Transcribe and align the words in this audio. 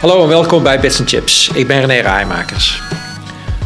Hallo 0.00 0.22
en 0.22 0.28
welkom 0.28 0.62
bij 0.62 0.80
Bits 0.80 1.02
Chips. 1.04 1.48
Ik 1.54 1.66
ben 1.66 1.80
René 1.80 2.00
Rijmakers. 2.00 2.82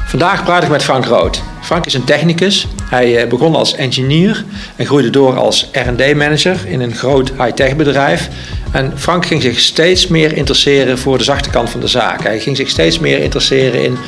Vandaag 0.06 0.44
praat 0.44 0.62
ik 0.62 0.68
met 0.68 0.82
Frank 0.82 1.04
Rood. 1.04 1.42
Frank 1.60 1.86
is 1.86 1.94
een 1.94 2.04
technicus. 2.04 2.66
Hij 2.82 3.22
eh, 3.22 3.28
begon 3.28 3.54
als 3.54 3.74
engineer 3.74 4.44
en 4.76 4.86
groeide 4.86 5.10
door 5.10 5.36
als 5.36 5.70
R&D-manager 5.72 6.66
in 6.66 6.80
een 6.80 6.94
groot 6.94 7.32
high-tech 7.38 7.76
bedrijf. 7.76 8.28
En 8.72 8.92
Frank 8.98 9.26
ging 9.26 9.42
zich 9.42 9.60
steeds 9.60 10.06
meer 10.06 10.32
interesseren 10.32 10.98
voor 10.98 11.18
de 11.18 11.24
zachte 11.24 11.50
kant 11.50 11.70
van 11.70 11.80
de 11.80 11.88
zaak. 11.88 12.22
Hij 12.22 12.40
ging 12.40 12.56
zich 12.56 12.68
steeds 12.68 12.98
meer 12.98 13.18
interesseren 13.18 13.84
in 13.84 13.98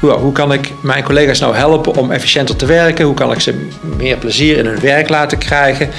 hoe, 0.00 0.10
hoe 0.10 0.32
kan 0.32 0.52
ik 0.52 0.72
mijn 0.80 1.04
collega's 1.04 1.40
nou 1.40 1.54
helpen 1.54 1.94
om 1.94 2.10
efficiënter 2.10 2.56
te 2.56 2.66
werken? 2.66 3.04
Hoe 3.04 3.14
kan 3.14 3.32
ik 3.32 3.40
ze 3.40 3.68
meer 3.96 4.16
plezier 4.16 4.56
in 4.56 4.66
hun 4.66 4.80
werk 4.80 5.08
laten 5.08 5.38
krijgen? 5.38 5.90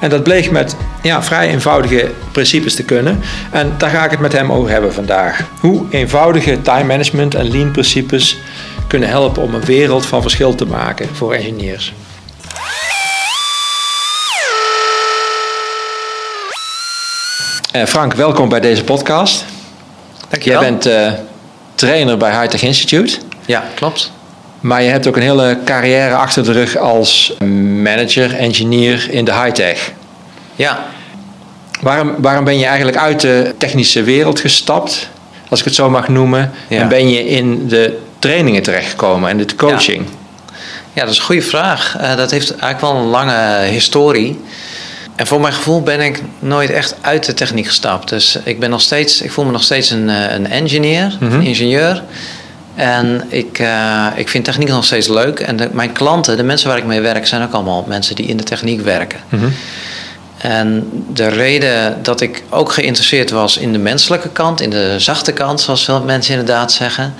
En 0.00 0.10
dat 0.10 0.22
bleek 0.22 0.50
met 0.50 0.76
ja, 1.02 1.22
vrij 1.22 1.48
eenvoudige 1.48 2.10
principes 2.32 2.74
te 2.74 2.82
kunnen. 2.82 3.20
En 3.50 3.74
daar 3.78 3.90
ga 3.90 4.04
ik 4.04 4.10
het 4.10 4.20
met 4.20 4.32
hem 4.32 4.52
over 4.52 4.70
hebben 4.70 4.92
vandaag. 4.94 5.40
Hoe 5.60 5.86
eenvoudige 5.90 6.62
time 6.62 6.84
management 6.84 7.34
en 7.34 7.50
lean 7.50 7.70
principes 7.70 8.38
kunnen 8.86 9.08
helpen 9.08 9.42
om 9.42 9.54
een 9.54 9.64
wereld 9.64 10.06
van 10.06 10.22
verschil 10.22 10.54
te 10.54 10.66
maken 10.66 11.08
voor 11.12 11.32
engineers. 11.32 11.94
Uh, 17.76 17.84
Frank, 17.84 18.14
welkom 18.14 18.48
bij 18.48 18.60
deze 18.60 18.84
podcast. 18.84 19.44
Dankjewel. 20.28 20.60
Jij 20.60 20.70
bent 20.70 20.86
uh, 20.86 21.12
trainer 21.74 22.16
bij 22.16 22.40
Hightech 22.40 22.62
Institute. 22.62 23.18
Ja, 23.46 23.64
klopt. 23.74 24.12
Maar 24.60 24.82
je 24.82 24.90
hebt 24.90 25.06
ook 25.06 25.16
een 25.16 25.22
hele 25.22 25.58
carrière 25.64 26.14
achter 26.14 26.44
de 26.44 26.52
rug 26.52 26.76
als 26.76 27.34
manager, 27.82 28.34
engineer 28.34 29.06
in 29.10 29.24
de 29.24 29.32
high-tech. 29.32 29.92
Ja. 30.56 30.84
Waarom, 31.80 32.14
waarom 32.18 32.44
ben 32.44 32.58
je 32.58 32.64
eigenlijk 32.66 32.96
uit 32.96 33.20
de 33.20 33.54
technische 33.58 34.02
wereld 34.02 34.40
gestapt, 34.40 35.08
als 35.48 35.58
ik 35.58 35.64
het 35.64 35.74
zo 35.74 35.90
mag 35.90 36.08
noemen, 36.08 36.50
Ja. 36.68 36.80
en 36.80 36.88
ben 36.88 37.08
je 37.08 37.26
in 37.28 37.68
de 37.68 37.98
trainingen 38.18 38.62
terechtgekomen 38.62 39.30
en 39.30 39.36
de 39.36 39.54
coaching? 39.56 40.06
Ja, 40.92 41.02
dat 41.02 41.10
is 41.10 41.18
een 41.18 41.24
goede 41.24 41.42
vraag. 41.42 41.96
Eh, 42.00 42.16
dat 42.16 42.30
heeft 42.30 42.50
eigenlijk 42.50 42.80
wel 42.80 42.94
een 42.94 43.08
lange 43.10 43.62
historie. 43.62 44.40
En 45.16 45.26
voor 45.26 45.40
mijn 45.40 45.52
gevoel 45.52 45.82
ben 45.82 46.00
ik 46.00 46.22
nooit 46.38 46.70
echt 46.70 46.94
uit 47.00 47.24
de 47.26 47.34
techniek 47.34 47.66
gestapt. 47.66 48.08
Dus 48.08 48.38
ik, 48.44 48.60
ben 48.60 48.70
nog 48.70 48.80
steeds, 48.80 49.20
ik 49.22 49.30
voel 49.32 49.44
me 49.44 49.50
nog 49.50 49.62
steeds 49.62 49.90
een, 49.90 50.08
eh, 50.10 50.32
een 50.34 50.46
engineer, 50.50 51.16
Mhm. 51.20 51.32
een 51.34 51.42
ingenieur. 51.42 52.02
En 52.76 53.22
ik, 53.28 53.58
eh, 53.58 54.06
ik 54.14 54.28
vind 54.28 54.44
techniek 54.44 54.68
nog 54.68 54.84
steeds 54.84 55.08
leuk. 55.08 55.40
En 55.40 55.56
de- 55.56 55.68
mijn 55.72 55.92
klanten, 55.92 56.36
de 56.36 56.42
mensen 56.42 56.68
waar 56.68 56.78
ik 56.78 56.84
mee 56.84 57.00
werk, 57.00 57.26
zijn 57.26 57.42
ook 57.42 57.52
allemaal 57.52 57.84
mensen 57.88 58.14
die 58.14 58.26
in 58.26 58.36
de 58.36 58.42
techniek 58.42 58.80
werken. 58.80 59.18
Mhm. 59.28 59.46
En 60.38 60.90
de 61.12 61.28
reden 61.28 61.98
dat 62.02 62.20
ik 62.20 62.42
ook 62.50 62.72
geïnteresseerd 62.72 63.30
was 63.30 63.56
in 63.56 63.72
de 63.72 63.78
menselijke 63.78 64.28
kant, 64.28 64.60
in 64.60 64.70
de 64.70 64.94
zachte 64.98 65.32
kant, 65.32 65.60
zoals 65.60 65.84
veel 65.84 66.02
mensen 66.02 66.30
inderdaad 66.34 66.72
zeggen, 66.72 67.14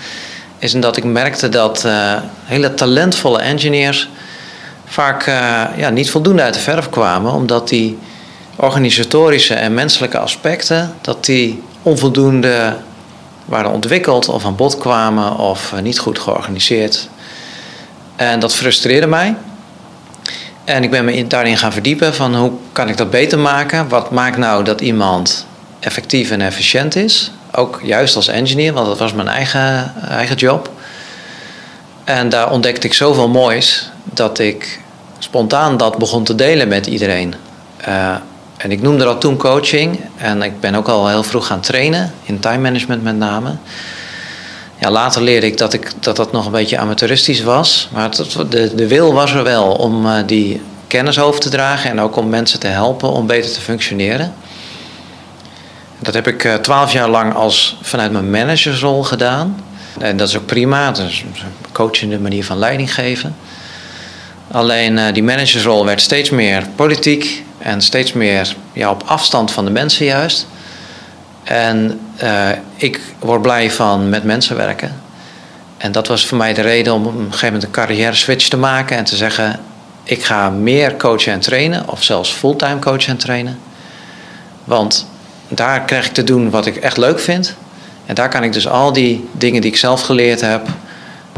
is 0.58 0.74
omdat 0.74 0.96
ik 0.96 1.04
merkte 1.04 1.48
dat 1.48 1.84
eh, 1.84 2.14
hele 2.44 2.74
talentvolle 2.74 3.40
engineers 3.40 4.08
vaak 4.86 5.26
eh, 5.26 5.62
ja, 5.76 5.90
niet 5.90 6.10
voldoende 6.10 6.42
uit 6.42 6.54
de 6.54 6.60
verf 6.60 6.88
kwamen, 6.90 7.32
omdat 7.32 7.68
die 7.68 7.98
organisatorische 8.56 9.54
en 9.54 9.74
menselijke 9.74 10.18
aspecten, 10.18 10.94
dat 11.00 11.24
die 11.24 11.62
onvoldoende 11.82 12.76
waren 13.46 13.70
ontwikkeld 13.70 14.28
of 14.28 14.44
aan 14.44 14.56
bod 14.56 14.78
kwamen 14.78 15.36
of 15.36 15.72
eh, 15.72 15.80
niet 15.80 15.98
goed 15.98 16.18
georganiseerd. 16.18 17.08
En 18.16 18.40
dat 18.40 18.54
frustreerde 18.54 19.06
mij. 19.06 19.34
En 20.64 20.82
ik 20.82 20.90
ben 20.90 21.04
me 21.04 21.14
in- 21.14 21.28
daarin 21.28 21.56
gaan 21.58 21.72
verdiepen 21.72 22.14
van 22.14 22.34
hoe 22.36 22.52
kan 22.72 22.88
ik 22.88 22.96
dat 22.96 23.10
beter 23.10 23.38
maken? 23.38 23.88
Wat 23.88 24.10
maakt 24.10 24.36
nou 24.36 24.64
dat 24.64 24.80
iemand 24.80 25.46
effectief 25.80 26.30
en 26.30 26.40
efficiënt 26.40 26.96
is? 26.96 27.30
Ook 27.52 27.80
juist 27.82 28.16
als 28.16 28.28
engineer, 28.28 28.72
want 28.72 28.86
dat 28.86 28.98
was 28.98 29.12
mijn 29.12 29.28
eigen, 29.28 29.92
eigen 30.08 30.36
job. 30.36 30.70
En 32.04 32.28
daar 32.28 32.50
ontdekte 32.50 32.86
ik 32.86 32.94
zoveel 32.94 33.28
moois 33.28 33.90
dat 34.04 34.38
ik 34.38 34.80
spontaan 35.18 35.76
dat 35.76 35.98
begon 35.98 36.24
te 36.24 36.34
delen 36.34 36.68
met 36.68 36.86
iedereen. 36.86 37.34
Eh, 37.76 38.14
en 38.66 38.72
ik 38.72 38.82
noemde 38.82 39.04
dat 39.04 39.20
toen 39.20 39.36
coaching. 39.36 40.00
En 40.16 40.42
ik 40.42 40.60
ben 40.60 40.74
ook 40.74 40.88
al 40.88 41.08
heel 41.08 41.22
vroeg 41.22 41.46
gaan 41.46 41.60
trainen, 41.60 42.12
in 42.22 42.38
time 42.38 42.58
management 42.58 43.02
met 43.02 43.16
name. 43.16 43.56
Ja, 44.78 44.90
later 44.90 45.22
leerde 45.22 45.46
ik 45.46 45.58
dat, 45.58 45.72
ik 45.72 45.92
dat 46.00 46.16
dat 46.16 46.32
nog 46.32 46.46
een 46.46 46.52
beetje 46.52 46.78
amateuristisch 46.78 47.42
was. 47.42 47.88
Maar 47.92 48.10
de, 48.48 48.74
de 48.74 48.88
wil 48.88 49.12
was 49.12 49.32
er 49.32 49.42
wel 49.42 49.72
om 49.72 50.06
eh, 50.06 50.18
die 50.26 50.60
kennis 50.86 51.18
over 51.18 51.40
te 51.40 51.48
dragen 51.48 51.90
en 51.90 52.00
ook 52.00 52.16
om 52.16 52.28
mensen 52.28 52.60
te 52.60 52.66
helpen 52.66 53.12
om 53.12 53.26
beter 53.26 53.52
te 53.52 53.60
functioneren. 53.60 54.34
Dat 55.98 56.14
heb 56.14 56.26
ik 56.26 56.58
twaalf 56.62 56.92
jaar 56.92 57.08
lang 57.08 57.34
als, 57.34 57.78
vanuit 57.82 58.12
mijn 58.12 58.30
managersrol 58.30 59.02
gedaan. 59.02 59.64
En 59.98 60.16
dat 60.16 60.28
is 60.28 60.36
ook 60.36 60.46
prima, 60.46 60.90
dat 60.90 61.08
is 61.08 61.24
een 61.24 61.52
coachende 61.72 62.18
manier 62.18 62.44
van 62.44 62.58
leiding 62.58 62.94
geven. 62.94 63.36
Alleen 64.50 64.98
eh, 64.98 65.12
die 65.12 65.22
managersrol 65.22 65.84
werd 65.84 66.00
steeds 66.00 66.30
meer 66.30 66.66
politiek 66.74 67.44
en 67.66 67.82
steeds 67.82 68.12
meer 68.12 68.56
ja, 68.72 68.90
op 68.90 69.02
afstand 69.06 69.50
van 69.50 69.64
de 69.64 69.70
mensen 69.70 70.06
juist. 70.06 70.46
En 71.42 72.00
eh, 72.16 72.48
ik 72.76 73.00
word 73.18 73.42
blij 73.42 73.70
van 73.70 74.08
met 74.08 74.24
mensen 74.24 74.56
werken. 74.56 75.00
En 75.76 75.92
dat 75.92 76.06
was 76.06 76.26
voor 76.26 76.38
mij 76.38 76.54
de 76.54 76.60
reden 76.60 76.94
om 76.94 77.06
op 77.06 77.14
een 77.14 77.24
gegeven 77.24 77.46
moment 77.46 77.64
een 77.64 77.70
carrière 77.70 78.14
switch 78.14 78.48
te 78.48 78.56
maken 78.56 78.96
en 78.96 79.04
te 79.04 79.16
zeggen: 79.16 79.60
ik 80.04 80.24
ga 80.24 80.50
meer 80.50 80.96
coachen 80.96 81.32
en 81.32 81.40
trainen, 81.40 81.88
of 81.88 82.02
zelfs 82.02 82.32
fulltime 82.32 82.78
coachen 82.78 83.08
en 83.08 83.16
trainen. 83.16 83.58
Want 84.64 85.06
daar 85.48 85.80
krijg 85.80 86.06
ik 86.06 86.12
te 86.12 86.24
doen 86.24 86.50
wat 86.50 86.66
ik 86.66 86.76
echt 86.76 86.96
leuk 86.96 87.20
vind. 87.20 87.54
En 88.06 88.14
daar 88.14 88.28
kan 88.28 88.42
ik 88.42 88.52
dus 88.52 88.68
al 88.68 88.92
die 88.92 89.28
dingen 89.32 89.60
die 89.60 89.70
ik 89.70 89.76
zelf 89.76 90.02
geleerd 90.02 90.40
heb, 90.40 90.68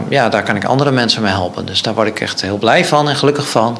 ja, 0.09 0.29
daar 0.29 0.43
kan 0.43 0.57
ik 0.57 0.65
andere 0.65 0.91
mensen 0.91 1.23
mee 1.23 1.33
helpen. 1.33 1.67
Dus 1.67 1.83
daar 1.83 1.95
word 1.95 2.09
ik 2.09 2.21
echt 2.21 2.41
heel 2.41 2.59
blij 2.59 2.85
van 2.85 3.09
en 3.09 3.17
gelukkig 3.17 3.49
van. 3.49 3.79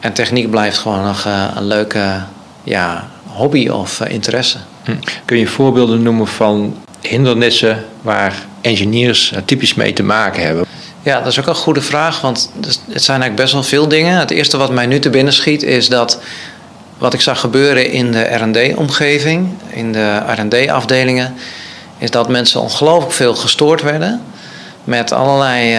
En 0.00 0.12
techniek 0.12 0.50
blijft 0.50 0.78
gewoon 0.78 1.04
nog 1.04 1.24
eh, 1.26 1.44
een 1.54 1.66
leuke 1.66 2.22
ja, 2.62 3.08
hobby 3.26 3.68
of 3.68 4.00
eh, 4.00 4.12
interesse. 4.12 4.58
Hm. 4.84 4.92
Kun 5.24 5.38
je 5.38 5.46
voorbeelden 5.46 6.02
noemen 6.02 6.26
van 6.26 6.76
hindernissen 7.00 7.84
waar 8.02 8.34
engineers 8.60 9.32
eh, 9.32 9.40
typisch 9.44 9.74
mee 9.74 9.92
te 9.92 10.02
maken 10.02 10.42
hebben? 10.42 10.66
Ja, 11.02 11.18
dat 11.18 11.26
is 11.26 11.40
ook 11.40 11.46
een 11.46 11.54
goede 11.54 11.82
vraag, 11.82 12.20
want 12.20 12.50
het 12.64 13.02
zijn 13.02 13.20
eigenlijk 13.20 13.34
best 13.36 13.52
wel 13.52 13.62
veel 13.62 13.88
dingen. 13.88 14.18
Het 14.18 14.30
eerste 14.30 14.56
wat 14.56 14.70
mij 14.70 14.86
nu 14.86 14.98
te 14.98 15.10
binnen 15.10 15.32
schiet 15.32 15.62
is 15.62 15.88
dat 15.88 16.20
wat 16.98 17.14
ik 17.14 17.20
zag 17.20 17.40
gebeuren 17.40 17.90
in 17.90 18.12
de 18.12 18.20
R&D-omgeving, 18.20 19.48
in 19.68 19.92
de 19.92 20.22
R&D-afdelingen, 20.26 21.34
is 21.98 22.10
dat 22.10 22.28
mensen 22.28 22.60
ongelooflijk 22.60 23.12
veel 23.12 23.34
gestoord 23.34 23.82
werden 23.82 24.22
met 24.84 25.12
allerlei 25.12 25.78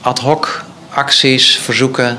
ad 0.00 0.18
hoc 0.18 0.64
acties, 0.90 1.58
verzoeken. 1.58 2.18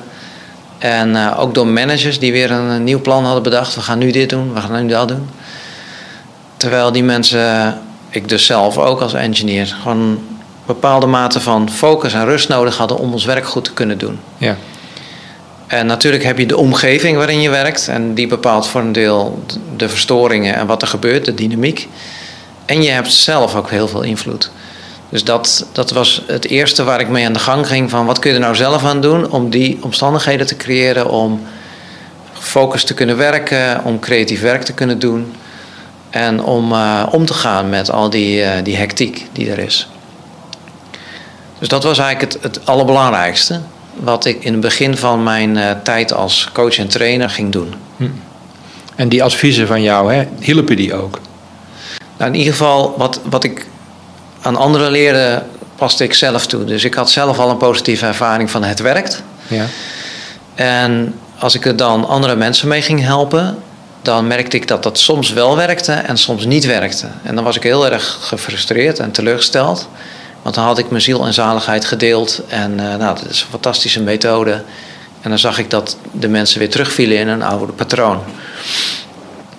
En 0.81 1.15
eh, 1.15 1.39
ook 1.39 1.53
door 1.53 1.67
managers 1.67 2.19
die 2.19 2.31
weer 2.31 2.51
een, 2.51 2.83
nieuw 2.83 3.01
plan 3.01 3.23
hadden 3.23 3.43
bedacht. 3.43 3.75
We 3.75 3.81
gaan 3.81 3.97
nu 3.97 4.11
dit 4.11 4.29
doen, 4.29 4.53
we 4.53 4.61
gaan 4.61 4.81
nu 4.81 4.87
dat 4.87 5.07
doen. 5.07 5.29
Terwijl 6.57 6.91
die 6.91 7.03
mensen, 7.03 7.77
ik 8.09 8.29
dus 8.29 8.45
zelf 8.45 8.77
ook 8.77 9.01
als 9.01 9.13
engineer, 9.13 9.75
gewoon 9.81 9.97
een 9.97 10.19
bepaalde 10.65 11.05
mate 11.05 11.39
van 11.39 11.69
focus 11.69 12.13
en 12.13 12.25
rust 12.25 12.49
nodig 12.49 12.77
hadden 12.77 12.97
om 12.97 13.13
ons 13.13 13.25
werk 13.25 13.45
goed 13.45 13.63
te 13.63 13.73
kunnen 13.73 13.97
doen. 13.97 14.19
Ja. 14.37 14.55
En 15.67 15.85
natuurlijk 15.85 16.23
heb 16.23 16.37
je 16.37 16.45
de 16.45 16.57
omgeving 16.57 17.17
waarin 17.17 17.41
je 17.41 17.49
werkt. 17.49 17.87
En 17.87 18.13
die 18.13 18.27
bepaalt 18.27 18.67
voor 18.67 18.81
een 18.81 18.91
deel 18.91 19.43
de 19.77 19.89
verstoringen 19.89 20.55
en 20.55 20.67
wat 20.67 20.81
er 20.81 20.87
gebeurt, 20.87 21.25
de 21.25 21.33
dynamiek. 21.33 21.87
En 22.65 22.81
je 22.81 22.89
hebt 22.89 23.13
zelf 23.13 23.55
ook 23.55 23.69
heel 23.69 23.87
veel 23.87 24.01
invloed. 24.01 24.51
Dus 25.11 25.23
dat, 25.23 25.65
dat 25.71 25.91
was 25.91 26.23
het 26.27 26.47
eerste 26.47 26.83
waar 26.83 26.99
ik 26.99 27.09
mee 27.09 27.25
aan 27.25 27.33
de 27.33 27.39
gang 27.39 27.67
ging. 27.67 27.89
Van 27.89 28.05
wat 28.05 28.19
kun 28.19 28.29
je 28.29 28.35
er 28.35 28.41
nou 28.41 28.55
zelf 28.55 28.85
aan 28.85 29.01
doen 29.01 29.31
om 29.31 29.49
die 29.49 29.77
omstandigheden 29.81 30.47
te 30.47 30.57
creëren. 30.57 31.09
Om 31.09 31.41
gefocust 32.33 32.87
te 32.87 32.93
kunnen 32.93 33.17
werken, 33.17 33.83
om 33.83 33.99
creatief 33.99 34.41
werk 34.41 34.63
te 34.63 34.73
kunnen 34.73 34.99
doen. 34.99 35.33
En 36.09 36.43
om 36.43 36.71
uh, 36.71 37.07
om 37.11 37.25
te 37.25 37.33
gaan 37.33 37.69
met 37.69 37.91
al 37.91 38.09
die, 38.09 38.41
uh, 38.41 38.49
die 38.63 38.75
hectiek 38.75 39.27
die 39.31 39.51
er 39.51 39.59
is. 39.59 39.87
Dus 41.59 41.67
dat 41.67 41.83
was 41.83 41.97
eigenlijk 41.97 42.33
het, 42.33 42.43
het 42.43 42.65
allerbelangrijkste 42.65 43.61
wat 43.95 44.25
ik 44.25 44.43
in 44.43 44.51
het 44.51 44.61
begin 44.61 44.97
van 44.97 45.23
mijn 45.23 45.55
uh, 45.55 45.71
tijd 45.83 46.13
als 46.13 46.49
coach 46.53 46.77
en 46.77 46.87
trainer 46.87 47.29
ging 47.29 47.51
doen. 47.51 47.73
Hm. 47.97 48.09
En 48.95 49.09
die 49.09 49.23
adviezen 49.23 49.67
van 49.67 49.81
jou, 49.81 50.13
hè, 50.13 50.27
hielpen 50.39 50.75
die 50.75 50.93
ook? 50.93 51.19
Nou, 52.17 52.31
in 52.31 52.37
ieder 52.37 52.53
geval, 52.53 52.93
wat, 52.97 53.19
wat 53.29 53.43
ik 53.43 53.65
aan 54.41 54.55
anderen 54.55 54.91
leerde, 54.91 55.43
paste 55.75 56.03
ik 56.03 56.13
zelf 56.13 56.47
toe. 56.47 56.63
Dus 56.63 56.83
ik 56.83 56.93
had 56.93 57.09
zelf 57.09 57.39
al 57.39 57.49
een 57.49 57.57
positieve 57.57 58.05
ervaring 58.05 58.51
van 58.51 58.63
het 58.63 58.79
werkt. 58.79 59.23
Ja. 59.47 59.65
En 60.55 61.15
als 61.39 61.55
ik 61.55 61.65
er 61.65 61.75
dan 61.75 62.07
andere 62.07 62.35
mensen 62.35 62.67
mee 62.67 62.81
ging 62.81 63.01
helpen, 63.01 63.57
dan 64.01 64.27
merkte 64.27 64.57
ik 64.57 64.67
dat 64.67 64.83
dat 64.83 64.99
soms 64.99 65.33
wel 65.33 65.55
werkte 65.55 65.91
en 65.91 66.17
soms 66.17 66.45
niet 66.45 66.65
werkte. 66.65 67.07
En 67.23 67.35
dan 67.35 67.43
was 67.43 67.55
ik 67.55 67.63
heel 67.63 67.91
erg 67.91 68.17
gefrustreerd 68.21 68.99
en 68.99 69.11
teleurgesteld. 69.11 69.87
Want 70.41 70.55
dan 70.55 70.63
had 70.63 70.77
ik 70.77 70.89
mijn 70.89 71.01
ziel 71.01 71.25
en 71.25 71.33
zaligheid 71.33 71.85
gedeeld. 71.85 72.41
En 72.47 72.71
uh, 72.71 72.77
nou, 72.77 73.15
dat 73.15 73.25
is 73.29 73.41
een 73.41 73.47
fantastische 73.49 74.01
methode. 74.01 74.63
En 75.21 75.29
dan 75.29 75.39
zag 75.39 75.57
ik 75.57 75.69
dat 75.69 75.97
de 76.11 76.27
mensen 76.27 76.59
weer 76.59 76.69
terugvielen 76.69 77.17
in 77.17 77.27
een 77.27 77.41
oude 77.41 77.73
patroon. 77.73 78.23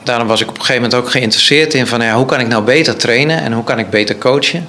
Daarom 0.04 0.26
was 0.26 0.40
ik 0.40 0.48
op 0.48 0.54
een 0.54 0.64
gegeven 0.64 0.82
moment 0.82 1.00
ook 1.00 1.10
geïnteresseerd 1.10 1.74
in 1.74 1.86
van 1.86 2.00
ja, 2.00 2.14
hoe 2.14 2.26
kan 2.26 2.40
ik 2.40 2.48
nou 2.48 2.64
beter 2.64 2.96
trainen 2.96 3.42
en 3.42 3.52
hoe 3.52 3.64
kan 3.64 3.78
ik 3.78 3.90
beter 3.90 4.18
coachen. 4.18 4.68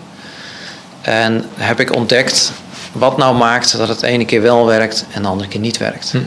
En 1.01 1.45
heb 1.55 1.79
ik 1.79 1.95
ontdekt 1.95 2.51
wat 2.91 3.17
nou 3.17 3.35
maakt 3.35 3.77
dat 3.77 3.87
het 3.87 4.01
ene 4.01 4.25
keer 4.25 4.41
wel 4.41 4.65
werkt 4.65 5.05
en 5.11 5.21
de 5.21 5.27
andere 5.27 5.49
keer 5.49 5.59
niet 5.59 5.77
werkt. 5.77 6.11
Hm. 6.11 6.17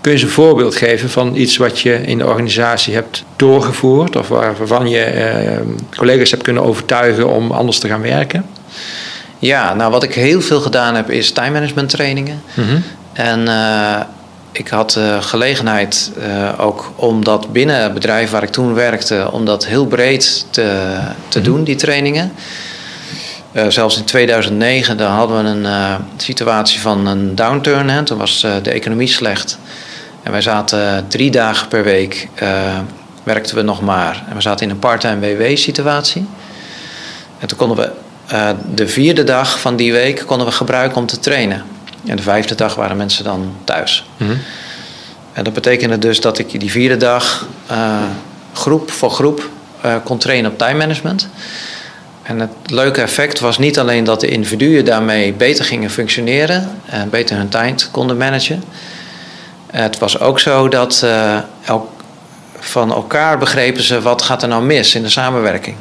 Kun 0.00 0.12
je 0.12 0.18
eens 0.18 0.22
een 0.22 0.34
voorbeeld 0.34 0.76
geven 0.76 1.10
van 1.10 1.36
iets 1.36 1.56
wat 1.56 1.80
je 1.80 1.94
in 1.94 2.18
de 2.18 2.26
organisatie 2.26 2.94
hebt 2.94 3.24
doorgevoerd 3.36 4.16
of 4.16 4.28
waarvan 4.28 4.88
je 4.88 5.00
eh, 5.00 5.56
collega's 5.96 6.30
hebt 6.30 6.42
kunnen 6.42 6.62
overtuigen 6.62 7.28
om 7.28 7.50
anders 7.50 7.78
te 7.78 7.88
gaan 7.88 8.02
werken? 8.02 8.46
Ja, 9.38 9.74
nou 9.74 9.90
wat 9.90 10.02
ik 10.02 10.14
heel 10.14 10.40
veel 10.40 10.60
gedaan 10.60 10.94
heb 10.94 11.10
is 11.10 11.30
time 11.30 11.50
management 11.50 11.88
trainingen. 11.88 12.42
Mhm. 12.54 12.76
En 13.12 13.40
uh, 13.40 14.00
ik 14.56 14.68
had 14.68 14.96
uh, 14.96 15.22
gelegenheid 15.22 16.12
uh, 16.18 16.52
ook 16.58 16.92
om 16.96 17.24
dat 17.24 17.52
binnen 17.52 17.82
het 17.82 17.94
bedrijf 17.94 18.30
waar 18.30 18.42
ik 18.42 18.50
toen 18.50 18.74
werkte, 18.74 19.28
om 19.32 19.44
dat 19.44 19.66
heel 19.66 19.86
breed 19.86 20.46
te, 20.50 20.98
te 21.28 21.38
mhm. 21.38 21.48
doen, 21.48 21.64
die 21.64 21.76
trainingen. 21.76 22.32
Uh, 23.52 23.66
zelfs 23.68 23.96
in 23.96 24.04
2009 24.04 24.96
dan 24.96 25.10
hadden 25.10 25.44
we 25.44 25.50
een 25.50 26.00
situatie 26.16 26.80
van 26.80 27.06
een 27.06 27.34
downturn. 27.34 27.88
Hè. 27.88 28.02
Toen 28.02 28.18
was 28.18 28.40
de 28.62 28.70
economie 28.70 29.08
slecht. 29.08 29.58
En 30.22 30.32
wij 30.32 30.40
zaten 30.40 31.04
drie 31.08 31.30
dagen 31.30 31.68
per 31.68 31.84
week, 31.84 32.28
werkten 33.22 33.56
we 33.56 33.62
nog 33.62 33.80
maar. 33.80 34.24
En 34.28 34.34
we 34.34 34.40
zaten 34.40 34.66
in 34.66 34.72
een 34.72 34.78
part-time 34.78 35.36
WW-situatie. 35.36 36.26
En 37.38 37.48
toen 37.48 37.58
konden 37.58 37.76
we 37.76 37.90
de 38.74 38.88
vierde 38.88 39.24
dag 39.24 39.60
van 39.60 39.76
die 39.76 39.92
week 39.92 40.22
konden 40.26 40.46
we 40.46 40.52
gebruiken 40.52 40.96
om 40.96 41.06
te 41.06 41.18
trainen. 41.18 41.73
En 42.06 42.16
de 42.16 42.22
vijfde 42.22 42.54
dag 42.54 42.74
waren 42.74 42.96
mensen 42.96 43.24
dan 43.24 43.56
thuis. 43.64 44.04
Mhm. 44.16 44.36
En 45.32 45.44
dat 45.44 45.52
betekende 45.52 45.98
dus 45.98 46.20
dat 46.20 46.38
ik 46.38 46.60
die 46.60 46.70
vierde 46.70 46.96
dag 46.96 47.46
uh, 47.70 48.02
groep 48.52 48.90
voor 48.90 49.10
groep 49.10 49.48
uh, 49.84 49.94
kon 50.04 50.18
trainen 50.18 50.50
op 50.50 50.58
time 50.58 50.78
management. 50.78 51.28
En 52.22 52.40
het 52.40 52.50
leuke 52.66 53.00
effect 53.00 53.40
was 53.40 53.58
niet 53.58 53.78
alleen 53.78 54.04
dat 54.04 54.20
de 54.20 54.28
individuen 54.28 54.84
daarmee 54.84 55.32
beter 55.32 55.64
gingen 55.64 55.90
functioneren 55.90 56.70
en 56.84 57.10
beter 57.10 57.36
hun 57.36 57.48
tijd 57.48 57.88
konden 57.90 58.16
managen. 58.16 58.64
Het 59.70 59.98
was 59.98 60.20
ook 60.20 60.40
zo 60.40 60.68
dat 60.68 61.00
uh, 61.04 61.38
elk, 61.64 61.90
van 62.58 62.92
elkaar 62.92 63.38
begrepen 63.38 63.82
ze 63.82 64.00
wat 64.00 64.22
gaat 64.22 64.42
er 64.42 64.48
nou 64.48 64.64
mis 64.64 64.94
in 64.94 65.02
de 65.02 65.08
samenwerking. 65.08 65.76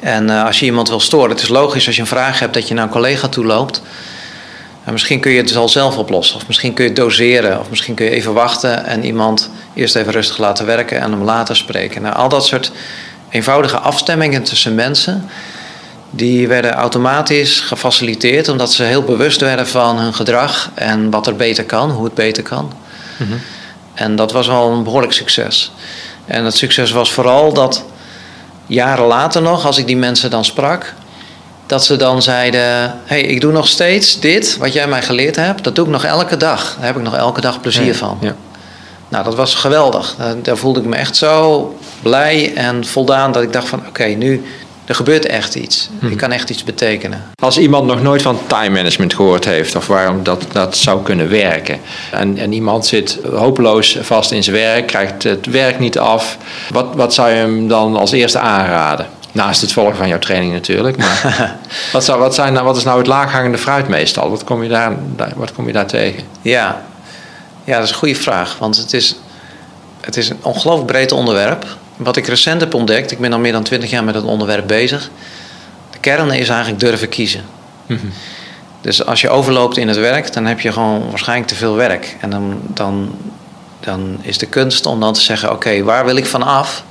En 0.00 0.30
als 0.30 0.58
je 0.58 0.66
iemand 0.66 0.88
wil 0.88 1.00
storen, 1.00 1.30
het 1.30 1.42
is 1.42 1.48
logisch 1.48 1.86
als 1.86 1.94
je 1.94 2.00
een 2.00 2.08
vraag 2.08 2.38
hebt 2.38 2.54
dat 2.54 2.68
je 2.68 2.74
naar 2.74 2.84
een 2.84 2.90
collega 2.90 3.28
toe 3.28 3.44
loopt 3.44 3.82
en 4.90 4.96
misschien 4.96 5.20
kun 5.20 5.30
je 5.30 5.36
het 5.36 5.48
dus 5.48 5.56
al 5.56 5.68
zelf 5.68 5.96
oplossen. 5.96 6.36
Of 6.36 6.46
misschien 6.46 6.74
kun 6.74 6.84
je 6.84 6.90
het 6.90 6.98
doseren. 6.98 7.60
Of 7.60 7.70
misschien 7.70 7.94
kun 7.94 8.04
je 8.04 8.10
even 8.10 8.32
wachten 8.32 8.86
en 8.86 9.04
iemand 9.04 9.50
eerst 9.74 9.96
even 9.96 10.12
rustig 10.12 10.38
laten 10.38 10.66
werken 10.66 11.00
en 11.00 11.10
hem 11.10 11.22
later 11.22 11.56
spreken. 11.56 12.02
Nou, 12.02 12.14
al 12.14 12.28
dat 12.28 12.46
soort 12.46 12.72
eenvoudige 13.28 13.78
afstemmingen 13.78 14.42
tussen 14.42 14.74
mensen. 14.74 15.28
Die 16.10 16.48
werden 16.48 16.72
automatisch 16.72 17.60
gefaciliteerd 17.60 18.48
omdat 18.48 18.72
ze 18.72 18.82
heel 18.82 19.02
bewust 19.02 19.40
werden 19.40 19.68
van 19.68 19.98
hun 19.98 20.14
gedrag 20.14 20.70
en 20.74 21.10
wat 21.10 21.26
er 21.26 21.36
beter 21.36 21.64
kan, 21.64 21.90
hoe 21.90 22.04
het 22.04 22.14
beter 22.14 22.42
kan. 22.42 22.72
Mhm. 23.16 23.32
En 23.94 24.16
dat 24.16 24.32
was 24.32 24.48
al 24.48 24.72
een 24.72 24.82
behoorlijk 24.82 25.12
succes. 25.12 25.72
En 26.26 26.44
het 26.44 26.56
succes 26.56 26.90
was 26.90 27.12
vooral 27.12 27.52
dat 27.52 27.84
jaren 28.66 29.06
later 29.06 29.42
nog, 29.42 29.66
als 29.66 29.78
ik 29.78 29.86
die 29.86 29.96
mensen 29.96 30.30
dan 30.30 30.44
sprak, 30.44 30.94
dat 31.70 31.84
ze 31.84 31.96
dan 31.96 32.22
zeiden: 32.22 32.94
hey, 33.04 33.20
ik 33.20 33.40
doe 33.40 33.52
nog 33.52 33.68
steeds 33.68 34.20
dit 34.20 34.56
wat 34.56 34.72
jij 34.72 34.86
mij 34.86 35.02
geleerd 35.02 35.36
hebt, 35.36 35.64
dat 35.64 35.74
doe 35.74 35.84
ik 35.84 35.90
nog 35.90 36.04
elke 36.04 36.36
dag. 36.36 36.76
Daar 36.76 36.86
heb 36.86 36.96
ik 36.96 37.02
nog 37.02 37.16
elke 37.16 37.40
dag 37.40 37.60
plezier 37.60 37.94
van. 37.94 38.18
Ja. 38.20 38.34
Nou, 39.08 39.24
dat 39.24 39.34
was 39.34 39.54
geweldig. 39.54 40.16
Daar 40.42 40.56
voelde 40.56 40.80
ik 40.80 40.86
me 40.86 40.96
echt 40.96 41.16
zo 41.16 41.74
blij 42.02 42.52
en 42.54 42.86
voldaan 42.86 43.32
dat 43.32 43.42
ik 43.42 43.52
dacht 43.52 43.68
van 43.68 43.82
oké, 43.88 44.04
nu 44.04 44.44
er 44.84 44.94
gebeurt 44.94 45.26
echt 45.26 45.54
iets. 45.54 45.88
Ik 46.00 46.08
hm. 46.08 46.16
kan 46.16 46.32
echt 46.32 46.50
iets 46.50 46.64
betekenen. 46.64 47.24
Als 47.42 47.58
iemand 47.58 47.86
nog 47.86 48.02
nooit 48.02 48.22
van 48.22 48.38
time 48.46 48.70
management 48.70 49.14
gehoord 49.14 49.44
heeft 49.44 49.76
of 49.76 49.86
waarom 49.86 50.22
dat, 50.22 50.44
dat 50.52 50.76
zou 50.76 51.02
kunnen 51.02 51.28
werken. 51.28 51.80
En, 52.10 52.38
en 52.38 52.52
iemand 52.52 52.86
zit 52.86 53.18
hopeloos 53.32 53.98
vast 54.00 54.30
in 54.30 54.42
zijn 54.42 54.56
werk, 54.56 54.86
krijgt 54.86 55.22
het 55.22 55.46
werk 55.46 55.78
niet 55.78 55.98
af. 55.98 56.38
Wat, 56.70 56.86
wat 56.94 57.14
zou 57.14 57.28
je 57.28 57.34
hem 57.34 57.68
dan 57.68 57.96
als 57.96 58.12
eerste 58.12 58.38
aanraden? 58.38 59.06
Naast 59.32 59.60
het 59.60 59.72
volgen 59.72 59.96
van 59.96 60.08
jouw 60.08 60.18
training 60.18 60.52
natuurlijk. 60.52 60.96
Maar 60.96 61.56
wat, 61.92 62.04
zou, 62.04 62.18
wat, 62.18 62.34
zijn, 62.34 62.52
nou, 62.52 62.64
wat 62.64 62.76
is 62.76 62.84
nou 62.84 62.98
het 62.98 63.06
laaghangende 63.06 63.58
fruit 63.58 63.88
meestal? 63.88 64.30
Wat 64.30 64.44
kom 64.44 64.62
je 64.62 64.68
daar, 64.68 64.96
wat 65.34 65.52
kom 65.52 65.66
je 65.66 65.72
daar 65.72 65.86
tegen? 65.86 66.22
Ja. 66.42 66.82
ja, 67.64 67.74
dat 67.74 67.84
is 67.84 67.90
een 67.90 67.96
goede 67.96 68.14
vraag. 68.14 68.58
Want 68.58 68.76
het 68.76 68.92
is, 68.92 69.16
het 70.00 70.16
is 70.16 70.28
een 70.28 70.38
ongelooflijk 70.42 70.86
breed 70.86 71.12
onderwerp. 71.12 71.66
Wat 71.96 72.16
ik 72.16 72.26
recent 72.26 72.60
heb 72.60 72.74
ontdekt, 72.74 73.10
ik 73.10 73.18
ben 73.18 73.32
al 73.32 73.38
meer 73.38 73.52
dan 73.52 73.62
twintig 73.62 73.90
jaar 73.90 74.04
met 74.04 74.14
het 74.14 74.24
onderwerp 74.24 74.66
bezig. 74.66 75.10
De 75.90 75.98
kern 75.98 76.30
is 76.30 76.48
eigenlijk 76.48 76.80
durven 76.80 77.08
kiezen. 77.08 77.44
Mhm. 77.86 78.06
Dus 78.80 79.06
als 79.06 79.20
je 79.20 79.28
overloopt 79.28 79.76
in 79.76 79.88
het 79.88 79.96
werk, 79.96 80.32
dan 80.32 80.46
heb 80.46 80.60
je 80.60 80.72
gewoon 80.72 81.10
waarschijnlijk 81.10 81.48
te 81.48 81.54
veel 81.54 81.74
werk. 81.74 82.16
En 82.20 82.30
dan, 82.30 82.60
dan, 82.66 83.14
dan 83.80 84.18
is 84.22 84.38
de 84.38 84.46
kunst 84.46 84.86
om 84.86 85.00
dan 85.00 85.12
te 85.12 85.20
zeggen: 85.20 85.52
oké, 85.52 85.82
waar 85.82 86.04
wil 86.04 86.16
ik 86.16 86.26
van 86.26 86.42
af? 86.42 86.84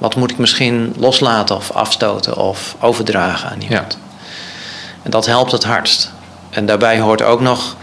Wat 0.00 0.16
moet 0.16 0.30
ik 0.30 0.38
misschien 0.38 0.94
loslaten 0.98 1.56
of 1.56 1.70
afstoten 1.70 2.36
of 2.36 2.76
overdragen 2.80 3.50
aan 3.50 3.60
iemand? 3.60 3.92
Ja. 3.92 4.08
En 5.02 5.10
dat 5.10 5.26
helpt 5.26 5.52
het 5.52 5.64
hardst. 5.64 6.12
En 6.50 6.66
daarbij 6.66 7.00
hoort 7.00 7.22
ook 7.22 7.40
nog 7.40 7.76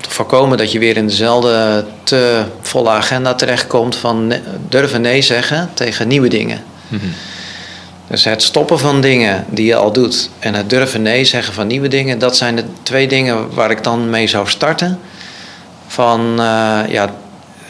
te 0.00 0.10
voorkomen 0.10 0.58
dat 0.58 0.72
je 0.72 0.78
weer 0.78 0.96
in 0.96 1.06
dezelfde 1.06 1.84
te 2.02 2.44
volle 2.60 2.90
agenda 2.90 3.34
terechtkomt 3.34 3.96
van 3.96 4.34
durven 4.68 5.00
nee 5.00 5.22
zeggen 5.22 5.70
tegen 5.74 6.08
nieuwe 6.08 6.28
dingen. 6.28 6.64
Mhm. 6.88 7.06
Dus 8.06 8.24
het 8.24 8.42
stoppen 8.42 8.78
van 8.78 9.00
dingen 9.00 9.44
die 9.48 9.66
je 9.66 9.76
al 9.76 9.92
doet 9.92 10.30
en 10.38 10.54
het 10.54 10.70
durven 10.70 11.02
nee 11.02 11.24
zeggen 11.24 11.54
van 11.54 11.66
nieuwe 11.66 11.88
dingen, 11.88 12.18
dat 12.18 12.36
zijn 12.36 12.56
de 12.56 12.64
twee 12.82 13.08
dingen 13.08 13.54
waar 13.54 13.70
ik 13.70 13.84
dan 13.84 14.10
mee 14.10 14.26
zou 14.26 14.48
starten. 14.48 14.98
Van 15.86 16.30
uh, 16.30 16.36
ja, 16.88 17.04
eh, 17.04 17.10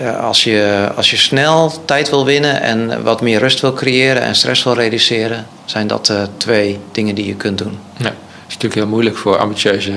als, 0.04 0.44
je, 0.44 0.90
als 0.96 1.10
je 1.10 1.16
snel 1.16 1.72
tijd 1.84 2.10
wil 2.10 2.24
winnen 2.24 2.60
en 2.60 3.02
wat 3.02 3.20
meer 3.20 3.38
rust 3.38 3.60
wil 3.60 3.72
creëren 3.72 4.22
en 4.22 4.34
stress 4.34 4.62
wil 4.62 4.74
reduceren, 4.74 5.46
zijn 5.64 5.86
dat 5.86 6.08
uh, 6.08 6.22
twee 6.36 6.78
dingen 6.92 7.14
die 7.14 7.26
je 7.26 7.34
kunt 7.34 7.58
doen. 7.58 7.78
Ja, 7.96 8.04
dat 8.04 8.12
is 8.46 8.54
natuurlijk 8.54 8.74
heel 8.74 8.86
moeilijk 8.86 9.16
voor 9.16 9.38
ambitieuze 9.38 9.92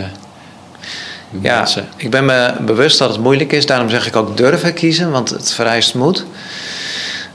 ja, 1.41 1.57
mensen. 1.57 1.87
Ik 1.95 2.11
ben 2.11 2.25
me 2.25 2.53
bewust 2.59 2.97
dat 2.97 3.09
het 3.09 3.19
moeilijk 3.19 3.51
is, 3.51 3.65
daarom 3.65 3.89
zeg 3.89 4.07
ik 4.07 4.15
ook 4.15 4.37
durven 4.37 4.73
kiezen, 4.73 5.11
want 5.11 5.29
het 5.29 5.53
vereist 5.53 5.95
moed. 5.95 6.25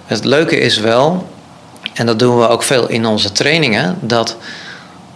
Het 0.07 0.25
leuke 0.25 0.57
is 0.59 0.79
wel, 0.79 1.29
en 1.95 2.07
dat 2.07 2.19
doen 2.19 2.39
we 2.39 2.49
ook 2.49 2.63
veel 2.63 2.89
in 2.89 3.07
onze 3.07 3.33
trainingen, 3.33 3.99
dat 4.01 4.37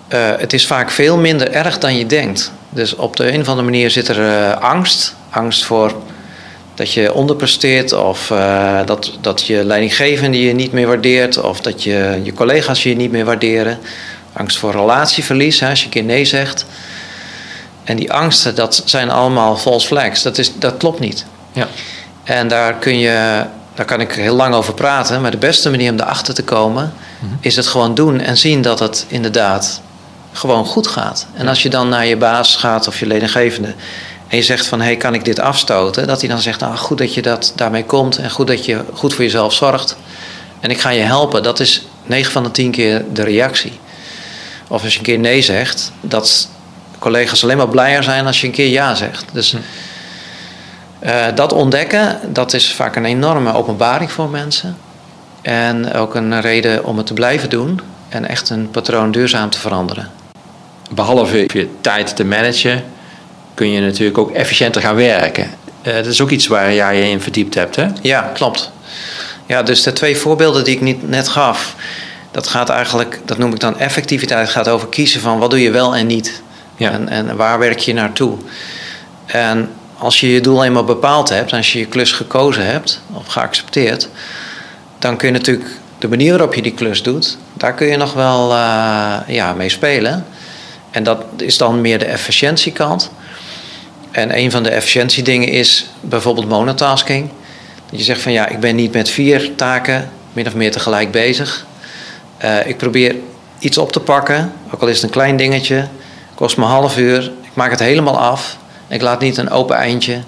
uh, 0.09 0.31
het 0.39 0.53
is 0.53 0.67
vaak 0.67 0.91
veel 0.91 1.17
minder 1.17 1.51
erg 1.51 1.79
dan 1.79 1.97
je 1.97 2.07
denkt. 2.07 2.53
Dus 2.71 2.97
op 2.97 3.17
de 3.17 3.33
een 3.33 3.41
of 3.41 3.49
andere 3.49 3.71
manier 3.71 3.91
zit 3.91 4.09
er 4.09 4.55
angst, 4.55 5.15
angst 5.31 5.65
voor 5.65 5.93
dat 6.79 6.93
je 6.93 7.15
onderpresteert 7.15 7.93
of 7.93 8.31
uh, 8.31 8.81
dat, 8.85 9.19
dat 9.21 9.47
je 9.47 9.65
leidinggevende 9.65 10.43
je 10.43 10.53
niet 10.53 10.73
meer 10.73 10.87
waardeert 10.87 11.41
of 11.41 11.61
dat 11.61 11.83
je, 11.83 12.21
je 12.23 12.33
collega's 12.33 12.83
je 12.83 12.97
niet 12.97 13.11
meer 13.11 13.25
waarderen. 13.25 13.79
Angst 14.33 14.59
voor 14.59 14.73
relatieverlies, 14.73 15.61
hè, 15.61 15.69
als 15.69 15.79
je 15.79 15.85
een 15.85 15.91
keer 15.91 16.05
nee 16.05 16.25
zegt. 16.25 16.67
En 17.85 17.97
die 17.97 18.13
angsten, 18.13 18.55
dat 18.55 18.83
zijn 18.85 19.11
allemaal 19.11 19.57
false 19.57 19.87
flags. 19.87 20.23
Dat, 20.23 20.39
is, 20.39 20.59
dat 20.59 20.77
klopt 20.77 21.01
niet. 21.01 21.25
Ja. 21.53 21.69
En 22.25 22.49
daar, 22.49 22.75
kun 22.75 22.99
je, 22.99 23.45
daar 23.75 23.87
kan 23.87 24.01
ik 24.01 24.13
heel 24.13 24.35
lang 24.35 24.55
over 24.55 24.75
praten. 24.75 25.21
Maar 25.21 25.31
de 25.31 25.37
beste 25.37 25.71
manier 25.71 25.91
om 25.91 26.01
erachter 26.01 26.35
te 26.35 26.45
komen... 26.45 26.93
Mhm. 27.19 27.33
is 27.41 27.57
het 27.57 27.67
gewoon 27.67 27.95
doen 27.95 28.21
en 28.21 28.37
zien 28.37 28.63
dat 28.63 28.79
het 28.79 29.05
inderdaad 29.09 29.81
gewoon 30.33 30.65
goed 30.65 30.87
gaat. 30.87 31.27
En 31.35 31.49
als 31.49 31.63
je 31.63 31.69
dan 31.69 31.89
naar 31.89 32.07
je 32.07 32.17
baas 32.17 32.57
gaat 32.57 32.89
of 32.89 32.99
je 32.99 33.07
leidinggevende 33.07 33.75
en 34.29 34.37
je 34.37 34.43
zegt 34.43 34.67
van, 34.67 34.79
hé, 34.79 34.85
hey, 34.85 34.97
kan 34.97 35.15
ik 35.15 35.25
dit 35.25 35.39
afstoten? 35.39 36.07
Dat 36.07 36.21
hij 36.21 36.29
dan 36.29 36.41
zegt, 36.41 36.61
nou, 36.61 36.77
goed 36.77 36.99
dat 36.99 37.15
je 37.15 37.23
dat 37.23 37.53
daarmee 37.57 37.85
komt 37.85 38.19
en 38.19 38.31
goed 38.31 38.47
dat 38.47 38.65
je 38.65 38.85
goed 38.93 39.15
voor 39.15 39.25
jezelf 39.25 39.53
zorgt. 39.53 39.97
En 40.61 40.71
ik 40.71 40.81
ga 40.81 40.91
je 40.91 41.01
helpen. 41.01 41.43
Dat 41.43 41.61
is 41.61 41.87
9 42.07 42.33
van 42.33 42.43
de 42.43 42.51
10 42.51 42.71
keer 42.71 43.05
de 43.13 43.23
reactie. 43.23 43.81
Of 44.69 44.83
als 44.83 44.93
je 44.93 44.99
een 44.99 45.05
keer 45.05 45.19
nee 45.19 45.43
zegt, 45.43 45.93
dat 46.01 46.49
collega's 46.99 47.43
alleen 47.43 47.57
maar 47.57 47.69
blijer 47.69 48.03
zijn 48.03 48.27
als 48.27 48.41
je 48.41 48.47
een 48.47 48.53
keer 48.53 48.69
ja 48.69 48.95
zegt. 48.95 49.25
Dus 49.33 49.55
uh, 51.03 51.27
dat 51.35 51.53
ontdekken, 51.53 52.21
dat 52.33 52.53
is 52.53 52.73
vaak 52.73 52.97
een 52.97 53.05
enorme 53.05 53.55
openbaring 53.55 54.13
voor 54.13 54.29
mensen. 54.29 54.77
En 55.43 55.93
ook 55.93 56.15
een 56.15 56.41
reden 56.41 56.85
om 56.85 56.97
het 56.97 57.07
te 57.07 57.15
blijven 57.15 57.51
doen 57.51 57.81
en 58.09 58.29
echt 58.29 58.51
een 58.51 58.71
patroon 58.71 59.11
duurzaam 59.11 59.51
te 59.51 59.59
veranderen. 59.59 60.11
Behalve 60.91 61.45
je 61.53 61.69
tijd 61.81 62.17
te 62.17 62.25
managen, 62.25 62.85
kun 63.59 63.71
je 63.71 63.81
natuurlijk 63.81 64.19
ook 64.19 64.31
efficiënter 64.31 64.83
gaan 64.83 64.95
werken. 64.95 65.51
Uh, 65.83 65.95
dat 65.95 66.07
is 66.07 66.21
ook 66.21 66.31
iets 66.31 66.47
waar 66.47 66.75
jij 66.75 66.97
je 66.97 67.11
in 67.11 67.21
verdiept 67.21 67.55
hebt, 67.55 67.77
hè? 67.77 67.87
Ja, 68.03 68.31
klopt. 68.35 68.71
Ja, 69.47 69.63
dus 69.63 69.83
de 69.83 69.93
twee 69.93 70.17
voorbeelden 70.17 70.65
die 70.65 70.75
ik 70.75 70.81
niet, 70.81 71.09
net 71.09 71.29
gaf, 71.29 71.75
dat 72.31 72.47
gaat 72.47 72.69
eigenlijk, 72.69 73.21
dat 73.25 73.39
noem 73.39 73.53
ik 73.53 73.61
dan 73.61 73.79
effectiviteit, 73.79 74.41
het 74.41 74.51
gaat 74.51 74.69
over 74.69 74.89
kiezen 74.89 75.21
van 75.21 75.39
wat 75.39 75.51
doe 75.51 75.63
je 75.63 75.71
wel 75.71 75.97
en 75.97 76.07
niet. 76.07 76.43
Ja. 76.77 76.91
En, 76.91 77.09
en 77.09 77.37
waar 77.37 77.59
werk 77.59 77.79
je 77.79 77.93
naartoe. 77.93 78.39
En 79.27 79.71
als 79.99 80.21
je 80.21 80.33
je 80.33 80.41
doel 80.41 80.65
eenmaal 80.65 80.85
bepaald 80.85 81.29
hebt, 81.29 81.53
als 81.53 81.73
je 81.73 81.79
je 81.79 81.87
klus 81.87 82.13
gekozen 82.13 82.67
hebt 82.67 83.01
of 83.13 83.27
geaccepteerd, 83.27 84.09
dan 84.99 85.17
kun 85.17 85.29
je 85.29 85.35
natuurlijk 85.35 85.69
de 85.99 86.09
manier 86.09 86.31
waarop 86.31 86.55
je 86.55 86.63
die 86.63 86.75
klus 86.75 87.03
doet, 87.03 87.39
daar 87.53 87.75
kun 87.75 87.87
je 87.87 87.97
nog 87.97 88.13
wel 88.13 88.51
uh, 88.51 89.17
ja, 89.27 89.53
mee 89.53 89.69
spelen. 89.69 90.27
En 90.91 91.03
dat 91.03 91.25
is 91.37 91.59
dan 91.59 91.81
meer 91.81 91.99
de 91.99 92.05
efficiëntiekant. 92.05 93.11
En 94.11 94.39
een 94.39 94.51
van 94.51 94.63
de 94.63 94.71
efficiëntiedingen 94.71 95.49
is 95.49 95.87
bijvoorbeeld 96.01 96.49
monotasking. 96.49 97.29
Dat 97.91 97.99
je 97.99 98.05
zegt 98.05 98.21
van 98.21 98.33
ja, 98.33 98.49
ik 98.49 98.61
ben 98.61 98.77
niet 98.77 98.93
met 98.93 99.09
vier 99.09 99.55
taken 99.55 100.11
min 100.33 100.47
of 100.47 100.55
meer 100.55 100.73
tegelijk 100.73 101.11
bezig. 101.11 101.67
Uh, 102.45 102.67
ik 102.67 102.77
probeer 102.77 103.17
iets 103.59 103.79
op 103.79 103.93
te 103.93 104.01
pakken, 104.01 104.53
ook 104.71 104.81
al 104.81 104.89
is 104.89 104.95
het 104.95 105.05
een 105.05 105.11
klein 105.11 105.37
dingetje. 105.37 105.89
Kost 106.35 106.57
me 106.57 106.65
een 106.65 106.71
half 106.71 106.99
uur. 106.99 107.23
Ik 107.43 107.55
maak 107.55 107.71
het 107.71 107.79
helemaal 107.79 108.19
af. 108.19 108.57
Ik 108.89 109.03
laat 109.03 109.21
niet 109.21 109.37
een 109.37 109.51
open 109.51 109.77
eindje. 109.77 110.21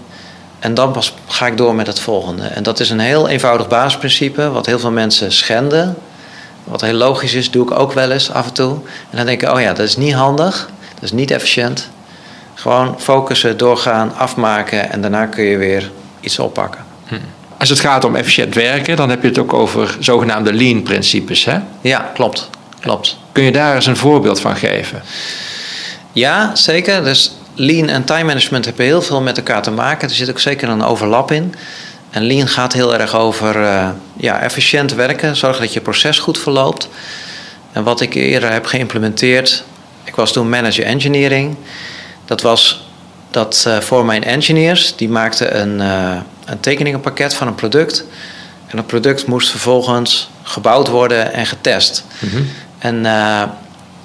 En 0.59 0.75
dan 0.75 0.93
pas 0.93 1.15
ga 1.27 1.47
ik 1.47 1.57
door 1.57 1.75
met 1.75 1.87
het 1.87 2.01
volgende. 2.01 2.47
En 2.47 2.63
dat 2.63 2.81
is 2.81 2.91
een 2.91 2.99
heel 2.99 3.29
eenvoudig 3.29 3.69
basisprincipe, 3.69 4.51
wat 4.51 4.67
heel 4.67 4.79
veel 4.79 4.91
mensen 4.91 5.33
schenden. 5.33 5.97
Wat 6.65 6.81
heel 6.81 6.93
logisch 6.93 7.35
is, 7.35 7.51
doe 7.51 7.63
ik 7.63 7.79
ook 7.79 7.93
wel 7.93 8.11
eens 8.11 8.31
af 8.31 8.47
en 8.47 8.53
toe. 8.53 8.73
En 9.11 9.17
dan 9.17 9.27
denk 9.27 9.43
ik, 9.43 9.53
oh 9.53 9.61
ja, 9.61 9.73
dat 9.73 9.87
is 9.87 9.97
niet 9.97 10.15
handig, 10.15 10.71
dat 10.95 11.03
is 11.03 11.13
niet 11.13 11.31
efficiënt. 11.31 11.89
Gewoon 12.61 12.95
focussen, 12.99 13.57
doorgaan, 13.57 14.15
afmaken 14.17 14.91
en 14.91 15.01
daarna 15.01 15.27
kun 15.27 15.45
je 15.45 15.57
weer 15.57 15.91
iets 16.21 16.39
oppakken. 16.39 16.85
Hm. 17.07 17.15
Als 17.59 17.69
het 17.69 17.81
gaat 17.81 18.05
om 18.05 18.17
efficiënt 18.17 18.55
werken, 18.55 18.97
dan 18.97 19.11
heb 19.11 19.23
je 19.23 19.29
het 19.29 19.39
ook 19.39 19.53
over 19.53 19.97
zogenaamde 20.01 20.53
lean-principes, 20.53 21.45
hè? 21.45 21.59
Ja, 21.81 22.11
klopt. 22.15 22.51
klopt. 22.81 23.17
Kun 23.33 23.45
je 23.45 23.53
daar 23.53 23.75
eens 23.75 23.87
een 23.87 23.97
voorbeeld 23.97 24.41
van 24.41 24.57
geven? 24.57 25.03
Ja, 26.13 26.55
zeker. 26.55 27.05
Dus 27.05 27.33
lean 27.55 27.89
en 27.89 28.05
time 28.05 28.25
management 28.25 28.65
hebben 28.65 28.85
heel 28.85 29.03
veel 29.03 29.21
met 29.21 29.37
elkaar 29.37 29.63
te 29.63 29.71
maken. 29.71 30.09
Er 30.09 30.15
zit 30.15 30.31
ook 30.31 30.41
zeker 30.41 30.69
een 30.69 30.83
overlap 30.83 31.33
in. 31.33 31.55
En 32.11 32.23
lean 32.23 32.49
gaat 32.49 32.73
heel 32.73 32.95
erg 32.95 33.15
over 33.15 33.57
uh, 33.57 33.89
ja, 34.17 34.41
efficiënt 34.41 34.95
werken, 34.95 35.37
zorgen 35.37 35.63
dat 35.63 35.73
je 35.73 35.81
proces 35.81 36.19
goed 36.19 36.39
verloopt. 36.39 36.89
En 37.73 37.83
wat 37.83 38.01
ik 38.01 38.15
eerder 38.15 38.53
heb 38.53 38.67
geïmplementeerd, 38.67 39.65
ik 40.05 40.15
was 40.15 40.33
toen 40.33 40.49
manager 40.49 40.85
engineering. 40.85 41.57
Dat 42.31 42.41
was 42.41 42.81
dat 43.31 43.65
uh, 43.69 43.79
voor 43.79 44.05
mijn 44.05 44.25
engineers, 44.25 44.97
die 44.97 45.09
maakten 45.09 45.61
een, 45.61 45.81
uh, 45.81 46.21
een 46.45 46.61
tekeningenpakket 46.61 47.35
van 47.35 47.47
een 47.47 47.55
product. 47.55 48.05
En 48.67 48.77
dat 48.77 48.87
product 48.87 49.27
moest 49.27 49.51
vervolgens 49.51 50.31
gebouwd 50.43 50.89
worden 50.89 51.33
en 51.33 51.47
getest. 51.47 52.05
Mm 52.19 52.31
-hmm. 52.31 52.49
En 52.79 53.01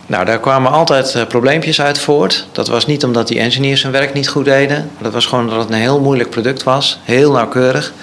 nou, 0.06 0.26
daar 0.26 0.40
kwamen 0.40 0.72
altijd 0.72 1.28
probleempjes 1.28 1.82
uit 1.82 2.00
voort. 2.00 2.48
Dat 2.52 2.68
was 2.68 2.86
niet 2.86 3.04
omdat 3.04 3.28
die 3.28 3.40
engineers 3.40 3.84
hun 3.84 3.92
werk 3.92 4.14
niet 4.14 4.28
goed 4.28 4.46
deden. 4.46 4.90
Dat 5.02 5.14
was 5.14 5.26
gewoon 5.26 5.50
dat 5.50 5.60
het 5.60 5.70
een 5.70 5.76
heel 5.76 6.00
moeilijk 6.00 6.30
product 6.30 6.64
was. 6.64 7.00
Heel 7.04 7.32
nauwkeurig. 7.32 7.94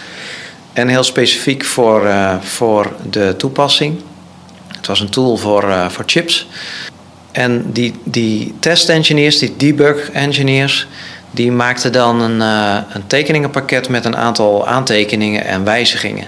En 0.72 0.88
heel 0.88 1.02
specifiek 1.02 1.64
voor, 1.64 2.10
voor 2.40 2.92
de 3.10 3.34
toepassing. 3.36 4.02
Het 4.76 4.86
was 4.86 5.00
een 5.00 5.10
tool 5.10 5.36
voor, 5.36 5.74
voor 5.88 6.04
chips. 6.06 6.46
En 7.32 7.72
die, 7.72 7.94
die 8.04 8.54
test 8.60 8.88
engineers, 8.88 9.38
die 9.38 9.56
debug 9.56 10.10
engineers... 10.10 10.86
die 11.30 11.52
maakten 11.52 11.92
dan 11.92 12.20
een, 12.20 12.40
een 12.94 13.06
tekeningenpakket 13.06 13.88
met 13.88 14.04
een 14.04 14.16
aantal 14.16 14.66
aantekeningen 14.66 15.44
en 15.44 15.64
wijzigingen. 15.64 16.26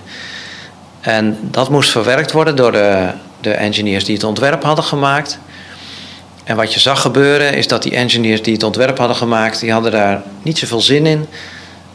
En 1.00 1.38
dat 1.40 1.70
moest 1.70 1.90
verwerkt 1.90 2.32
worden 2.32 2.56
door 2.56 2.73
de, 2.73 3.08
de 3.40 3.50
engineers 3.52 4.04
die 4.04 4.14
het 4.14 4.25
ontwerp 4.25 4.62
hadden 4.62 4.84
gemaakt... 4.84 5.38
En 6.44 6.56
wat 6.56 6.75
je 6.75 6.80
zag 6.80 7.00
gebeuren 7.00 7.54
is 7.54 7.68
dat 7.68 7.82
die 7.82 7.96
engineers 7.96 8.42
die 8.42 8.52
het 8.52 8.62
ontwerp 8.62 8.99
hadden 8.99 9.16
gemaakt, 9.16 9.61
die 9.61 9.73
hadden 9.73 9.92
daar 9.92 10.23
niet 10.42 10.58
zoveel 10.58 10.80
zin 10.80 11.06
in. 11.06 11.26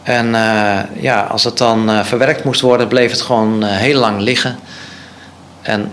En 0.04 0.28
uh, 0.28 0.80
ja, 1.00 1.22
als 1.22 1.44
het 1.44 1.58
dan 1.58 1.90
uh, 1.90 2.04
verwerkt 2.04 2.44
moest 2.44 2.62
worden, 2.62 2.88
bleef 2.88 3.12
het 3.12 3.22
gewoon 3.22 3.64
heel 3.64 4.00
lang 4.00 4.22
liggen. 4.22 4.60
En 5.62 5.92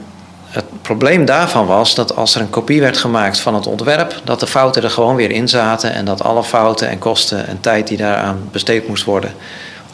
het 0.57 0.83
probleem 0.83 1.25
daarvan 1.25 1.67
was 1.67 1.95
dat 1.95 2.17
als 2.17 2.35
er 2.35 2.41
een 2.41 2.51
kopie 2.51 2.81
werd 2.81 2.97
gemaakt 2.97 3.39
van 3.39 3.55
het 3.55 3.67
ontwerp, 3.67 4.21
dat 4.25 4.41
de 4.41 4.47
fouten 4.47 4.83
er 4.83 4.91
gewoon 4.91 5.17
weer 5.17 5.31
in 5.31 5.49
zaten 5.49 5.93
en 5.93 6.05
dat 6.05 6.23
alle 6.23 6.45
fouten 6.45 6.89
en 6.89 6.99
kosten 6.99 7.47
en 7.47 7.61
tijd 7.61 7.89
die 7.89 7.97
daaraan 7.97 8.49
besteed 8.53 8.89
moest 8.89 9.05
worden, 9.05 9.35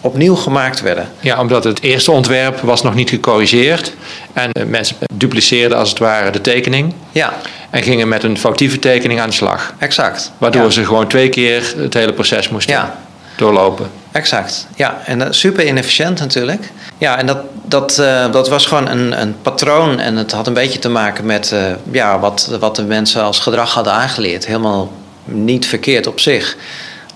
opnieuw 0.00 0.34
gemaakt 0.34 0.80
werden. 0.80 1.08
Ja, 1.20 1.40
omdat 1.40 1.64
het 1.64 1.82
eerste 1.82 2.12
ontwerp 2.12 2.60
was 2.60 2.82
nog 2.82 2.94
niet 2.94 3.10
gecorrigeerd 3.10 3.94
en 4.32 4.50
mensen 4.66 4.96
dupliceerden 5.14 5.78
als 5.78 5.88
het 5.88 5.98
ware 5.98 6.30
de 6.30 6.40
tekening. 6.40 6.94
Ja. 7.12 7.32
En 7.70 7.82
gingen 7.82 8.08
met 8.08 8.22
een 8.22 8.38
foutieve 8.38 8.78
tekening 8.78 9.20
aan 9.20 9.28
de 9.28 9.34
slag. 9.34 9.74
Exact. 9.78 10.32
Waardoor 10.38 10.62
ja. 10.62 10.70
ze 10.70 10.84
gewoon 10.84 11.06
twee 11.08 11.28
keer 11.28 11.74
het 11.76 11.94
hele 11.94 12.12
proces 12.12 12.48
moesten 12.48 12.74
ja. 12.74 12.98
doorlopen. 13.36 13.90
Exact, 14.12 14.66
ja. 14.76 15.00
En 15.04 15.34
super 15.34 15.66
inefficiënt 15.66 16.18
natuurlijk. 16.18 16.70
Ja, 16.98 17.18
en 17.18 17.26
dat, 17.26 17.38
dat, 17.64 17.98
uh, 18.00 18.32
dat 18.32 18.48
was 18.48 18.66
gewoon 18.66 18.88
een, 18.88 19.20
een 19.20 19.36
patroon. 19.42 19.98
En 19.98 20.16
het 20.16 20.32
had 20.32 20.46
een 20.46 20.54
beetje 20.54 20.78
te 20.78 20.88
maken 20.88 21.26
met 21.26 21.50
uh, 21.54 21.72
ja, 21.90 22.18
wat, 22.18 22.56
wat 22.60 22.76
de 22.76 22.82
mensen 22.82 23.22
als 23.22 23.38
gedrag 23.38 23.74
hadden 23.74 23.92
aangeleerd. 23.92 24.46
Helemaal 24.46 24.92
niet 25.24 25.66
verkeerd 25.66 26.06
op 26.06 26.20
zich. 26.20 26.56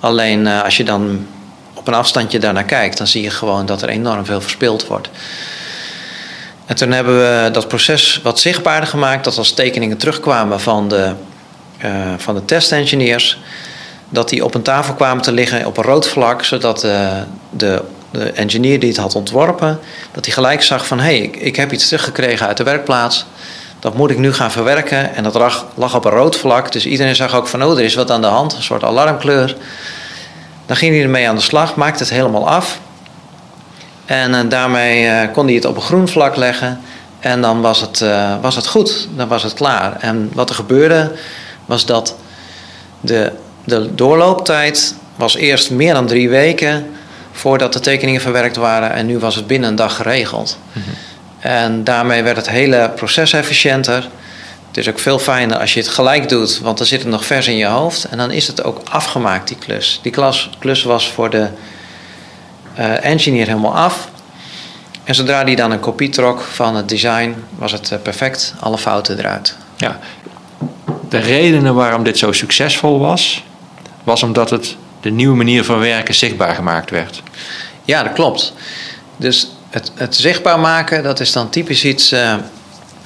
Alleen 0.00 0.46
uh, 0.46 0.62
als 0.62 0.76
je 0.76 0.84
dan 0.84 1.26
op 1.74 1.88
een 1.88 1.94
afstandje 1.94 2.38
daarnaar 2.38 2.64
kijkt, 2.64 2.98
dan 2.98 3.06
zie 3.06 3.22
je 3.22 3.30
gewoon 3.30 3.66
dat 3.66 3.82
er 3.82 3.88
enorm 3.88 4.24
veel 4.24 4.40
verspild 4.40 4.86
wordt. 4.86 5.08
En 6.66 6.76
toen 6.76 6.90
hebben 6.92 7.16
we 7.18 7.50
dat 7.50 7.68
proces 7.68 8.20
wat 8.22 8.40
zichtbaarder 8.40 8.88
gemaakt, 8.88 9.24
dat 9.24 9.38
als 9.38 9.52
tekeningen 9.52 9.96
terugkwamen 9.96 10.60
van 10.60 10.88
de, 10.88 11.12
van 12.16 12.34
de 12.34 12.44
testengineers, 12.44 13.38
dat 14.08 14.28
die 14.28 14.44
op 14.44 14.54
een 14.54 14.62
tafel 14.62 14.94
kwamen 14.94 15.22
te 15.22 15.32
liggen 15.32 15.66
op 15.66 15.76
een 15.76 15.84
rood 15.84 16.08
vlak, 16.08 16.44
zodat 16.44 16.84
uh, 16.84 17.08
de, 17.50 17.82
de 18.10 18.30
engineer 18.30 18.80
die 18.80 18.88
het 18.88 18.98
had 18.98 19.14
ontworpen, 19.14 19.78
dat 20.12 20.24
hij 20.24 20.34
gelijk 20.34 20.62
zag 20.62 20.86
van 20.86 20.98
hé, 20.98 21.04
hey, 21.04 21.18
ik, 21.18 21.36
ik 21.36 21.56
heb 21.56 21.72
iets 21.72 21.86
teruggekregen 21.86 22.46
uit 22.46 22.56
de 22.56 22.64
werkplaats. 22.64 23.26
Dat 23.78 23.94
moet 23.94 24.10
ik 24.10 24.18
nu 24.18 24.32
gaan 24.32 24.50
verwerken. 24.50 25.14
En 25.14 25.22
dat 25.22 25.34
lag, 25.34 25.66
lag 25.74 25.94
op 25.94 26.04
een 26.04 26.10
rood 26.10 26.36
vlak. 26.36 26.72
Dus 26.72 26.86
iedereen 26.86 27.14
zag 27.14 27.34
ook 27.34 27.46
van, 27.46 27.64
oh, 27.64 27.78
er 27.78 27.84
is 27.84 27.94
wat 27.94 28.10
aan 28.10 28.20
de 28.20 28.26
hand. 28.26 28.54
Een 28.54 28.62
soort 28.62 28.84
alarmkleur. 28.84 29.56
Dan 30.66 30.76
ging 30.76 30.94
hij 30.94 31.02
ermee 31.02 31.28
aan 31.28 31.34
de 31.34 31.40
slag, 31.40 31.74
maakte 31.74 32.02
het 32.02 32.12
helemaal 32.12 32.48
af. 32.48 32.80
En 34.04 34.30
uh, 34.30 34.40
daarmee 34.48 35.04
uh, 35.04 35.32
kon 35.32 35.46
hij 35.46 35.54
het 35.54 35.64
op 35.64 35.76
een 35.76 35.82
groen 35.82 36.08
vlak 36.08 36.36
leggen. 36.36 36.80
En 37.20 37.40
dan 37.40 37.60
was 37.60 37.80
het, 37.80 38.04
was 38.40 38.56
het 38.56 38.66
goed, 38.66 39.08
dan 39.16 39.28
was 39.28 39.42
het 39.42 39.54
klaar. 39.54 39.96
En 40.00 40.30
wat 40.32 40.48
er 40.48 40.54
gebeurde 40.54 41.12
was 41.66 41.86
dat 41.86 42.16
de, 43.00 43.32
de 43.66 43.94
doorlooptijd 43.94 44.94
was 45.16 45.36
eerst 45.36 45.70
meer 45.70 45.94
dan 45.94 46.06
drie 46.06 46.28
weken 46.28 46.86
voordat 47.32 47.72
de 47.72 47.80
tekeningen 47.80 48.20
verwerkt 48.20 48.56
waren. 48.56 48.92
En 48.92 49.06
nu 49.06 49.18
was 49.18 49.34
het 49.34 49.46
binnen 49.46 49.68
een 49.68 49.76
dag 49.76 49.96
geregeld. 49.96 50.58
Mm 50.72 50.82
-hmm. 50.82 50.94
En 51.38 51.84
daarmee 51.84 52.22
werd 52.22 52.36
het 52.36 52.48
hele 52.48 52.90
proces 52.94 53.32
efficiënter. 53.32 54.08
Het 54.66 54.76
is 54.76 54.88
ook 54.88 54.98
veel 54.98 55.18
fijner 55.18 55.58
als 55.58 55.74
je 55.74 55.80
het 55.80 55.88
gelijk 55.88 56.28
doet, 56.28 56.58
want 56.58 56.78
dan 56.78 56.86
zit 56.86 57.00
het 57.00 57.08
nog 57.08 57.24
vers 57.24 57.46
in 57.46 57.56
je 57.56 57.66
hoofd. 57.66 58.04
En 58.04 58.18
dan 58.18 58.30
is 58.30 58.46
het 58.46 58.64
ook 58.64 58.80
afgemaakt, 58.90 59.48
die 59.48 59.56
klus. 59.56 60.00
Die 60.02 60.12
klas, 60.12 60.50
klus 60.58 60.82
was 60.82 61.10
voor 61.10 61.30
de 61.30 61.48
uh, 62.78 63.04
engineer 63.04 63.46
helemaal 63.46 63.76
af. 63.76 64.08
En 65.04 65.14
zodra 65.14 65.44
die 65.44 65.56
dan 65.56 65.70
een 65.70 65.80
kopie 65.80 66.08
trok 66.08 66.40
van 66.40 66.76
het 66.76 66.88
design, 66.88 67.34
was 67.58 67.72
het 67.72 67.90
uh, 67.90 67.98
perfect. 68.02 68.54
Alle 68.60 68.78
fouten 68.78 69.18
eruit. 69.18 69.56
Ja. 69.76 69.98
De 71.08 71.18
redenen 71.18 71.74
waarom 71.74 72.04
dit 72.04 72.18
zo 72.18 72.32
succesvol 72.32 72.98
was, 72.98 73.44
was 74.06 74.22
omdat 74.22 74.50
het 74.50 74.76
de 75.00 75.10
nieuwe 75.10 75.36
manier 75.36 75.64
van 75.64 75.78
werken 75.78 76.14
zichtbaar 76.14 76.54
gemaakt 76.54 76.90
werd. 76.90 77.22
Ja, 77.84 78.02
dat 78.02 78.12
klopt. 78.12 78.52
Dus 79.16 79.50
het, 79.70 79.92
het 79.94 80.16
zichtbaar 80.16 80.60
maken, 80.60 81.02
dat 81.02 81.20
is 81.20 81.32
dan 81.32 81.50
typisch 81.50 81.84
iets 81.84 82.12
uh, 82.12 82.34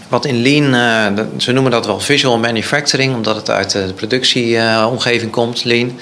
wat 0.09 0.25
in 0.25 0.43
Lean, 0.43 0.75
uh, 0.75 1.25
ze 1.37 1.53
noemen 1.53 1.73
dat 1.73 1.87
wel 1.87 2.01
visual 2.01 2.39
manufacturing, 2.39 3.15
omdat 3.15 3.37
het 3.37 3.51
uit 3.51 3.71
de 3.71 3.93
productieomgeving 3.95 5.31
komt, 5.31 5.65
Lean. 5.65 5.99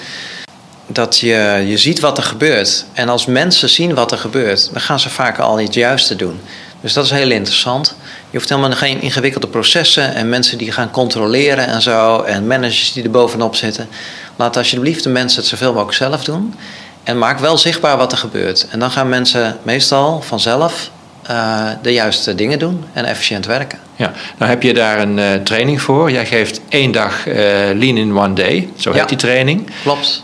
Dat 0.87 1.17
je, 1.19 1.63
je 1.67 1.77
ziet 1.77 1.99
wat 1.99 2.17
er 2.17 2.23
gebeurt. 2.23 2.85
En 2.93 3.09
als 3.09 3.25
mensen 3.25 3.69
zien 3.69 3.93
wat 3.93 4.11
er 4.11 4.17
gebeurt, 4.17 4.69
dan 4.71 4.81
gaan 4.81 4.99
ze 4.99 5.09
vaak 5.09 5.39
al 5.39 5.59
iets 5.59 5.75
juiste 5.75 6.15
doen. 6.15 6.39
Dus 6.81 6.93
dat 6.93 7.05
is 7.05 7.11
heel 7.11 7.31
interessant. 7.31 7.95
Je 8.31 8.37
hoeft 8.37 8.49
helemaal 8.49 8.71
geen 8.71 9.01
ingewikkelde 9.01 9.47
processen 9.47 10.13
en 10.15 10.29
mensen 10.29 10.57
die 10.57 10.71
gaan 10.71 10.91
controleren 10.91 11.67
en 11.67 11.81
zo. 11.81 12.21
En 12.21 12.47
managers 12.47 12.93
die 12.93 13.03
er 13.03 13.11
bovenop 13.11 13.55
zitten. 13.55 13.87
Laat 14.35 14.57
alsjeblieft 14.57 15.03
de 15.03 15.09
mensen 15.09 15.39
het 15.39 15.49
zoveel 15.49 15.73
mogelijk 15.73 15.97
zelf 15.97 16.23
doen. 16.23 16.55
En 17.03 17.17
maak 17.17 17.39
wel 17.39 17.57
zichtbaar 17.57 17.97
wat 17.97 18.11
er 18.11 18.17
gebeurt. 18.17 18.67
En 18.69 18.79
dan 18.79 18.91
gaan 18.91 19.09
mensen 19.09 19.57
meestal 19.63 20.21
vanzelf 20.21 20.89
uh, 21.29 21.69
de 21.81 21.93
juiste 21.93 22.35
dingen 22.35 22.59
doen 22.59 22.85
en 22.93 23.05
efficiënt 23.05 23.45
werken. 23.45 23.79
Ja, 23.95 24.13
nou 24.37 24.49
heb 24.51 24.63
je 24.63 24.73
daar 24.73 24.99
een 24.99 25.17
uh, 25.17 25.33
training 25.33 25.81
voor. 25.81 26.11
Jij 26.11 26.25
geeft 26.25 26.61
één 26.69 26.91
dag 26.91 27.27
uh, 27.27 27.35
Lean 27.73 27.97
in 27.97 28.17
One 28.17 28.33
Day. 28.33 28.69
Zo 28.75 28.89
heet 28.91 28.99
Ja. 29.01 29.05
die 29.07 29.17
training. 29.17 29.69
Klopt. 29.81 30.23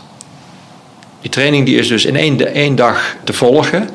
Die 1.20 1.30
training 1.30 1.66
die 1.66 1.78
is 1.78 1.88
dus 1.88 2.04
in 2.04 2.16
één, 2.16 2.54
één 2.54 2.74
dag 2.76 3.16
te 3.24 3.32
volgen. 3.32 3.88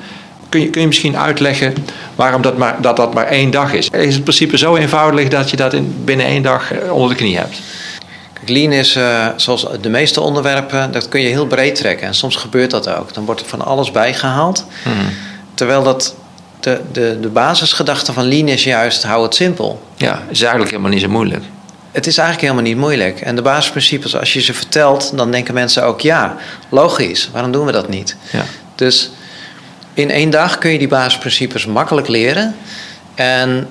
Kun 0.52 0.62
je, 0.62 0.70
kun 0.70 0.82
je 0.82 0.88
misschien 0.88 1.18
uitleggen 1.18 1.74
waarom 2.16 2.42
dat 2.42 2.58
maar, 2.58 2.82
dat, 2.82 2.96
dat 2.96 3.14
maar 3.14 3.26
één 3.26 3.52
dag 3.52 3.74
is? 3.74 3.90
Is 3.90 4.14
het 4.14 4.24
principe 4.24 4.58
zo 4.58 4.76
eenvoudig 4.76 5.28
dat 5.28 5.50
je 5.50 5.56
dat 5.56 5.74
in, 5.74 6.02
binnen 6.06 6.26
één 6.26 6.42
dag 6.42 6.74
eh, 6.74 6.94
onder 6.94 7.10
de 7.10 7.16
knie 7.16 7.38
hebt? 7.38 7.62
Lean 8.46 8.72
is, 8.72 8.96
uh, 8.96 9.28
zoals 9.36 9.68
de 9.82 9.90
meeste 9.90 10.22
onderwerpen, 10.22 10.92
dat 10.92 11.10
kun 11.10 11.22
je 11.22 11.28
heel 11.28 11.48
breed 11.48 11.76
trekken. 11.76 12.08
En 12.08 12.14
soms 12.14 12.36
gebeurt 12.36 12.72
dat 12.72 12.88
ook. 12.90 13.14
Dan 13.14 13.26
wordt 13.26 13.42
er 13.42 13.48
van 13.48 13.66
alles 13.66 13.92
bijgehaald. 13.92 14.66
Hmm. 14.84 14.94
Terwijl 15.54 15.84
dat 15.84 16.16
de, 16.60 16.82
de, 16.92 17.18
de 17.22 17.30
basisgedachte 17.30 18.14
van 18.14 18.28
Lean 18.28 18.48
is 18.48 18.64
juist, 18.64 19.04
hou 19.04 19.24
het 19.24 19.36
simpel. 19.36 19.82
Ja, 19.96 20.22
is 20.30 20.42
eigenlijk 20.42 20.72
helemaal 20.72 20.92
niet 20.92 21.02
zo 21.02 21.10
moeilijk. 21.10 21.44
Het 21.92 22.08
is 22.08 22.18
eigenlijk 22.18 22.48
helemaal 22.48 22.72
niet 22.72 22.82
moeilijk. 22.82 23.22
En 23.22 23.36
de 23.36 23.42
basisprincipes, 23.42 24.16
als 24.16 24.34
je 24.34 24.42
ze 24.42 24.54
vertelt, 24.54 25.12
dan 25.18 25.32
denken 25.32 25.54
mensen 25.54 25.84
ook 25.84 26.02
ja, 26.02 26.36
logisch, 26.70 27.30
waarom 27.34 27.52
doen 27.52 27.66
we 27.66 27.72
dat 27.72 27.90
niet? 27.90 28.16
Ja. 28.32 28.44
Dus 28.76 29.12
in 29.94 30.12
één 30.12 30.30
dag 30.30 30.58
kun 30.58 30.72
je 30.72 30.78
die 30.78 30.88
basisprincipes 30.88 31.66
makkelijk 31.66 32.08
leren. 32.08 32.56
En 33.16 33.68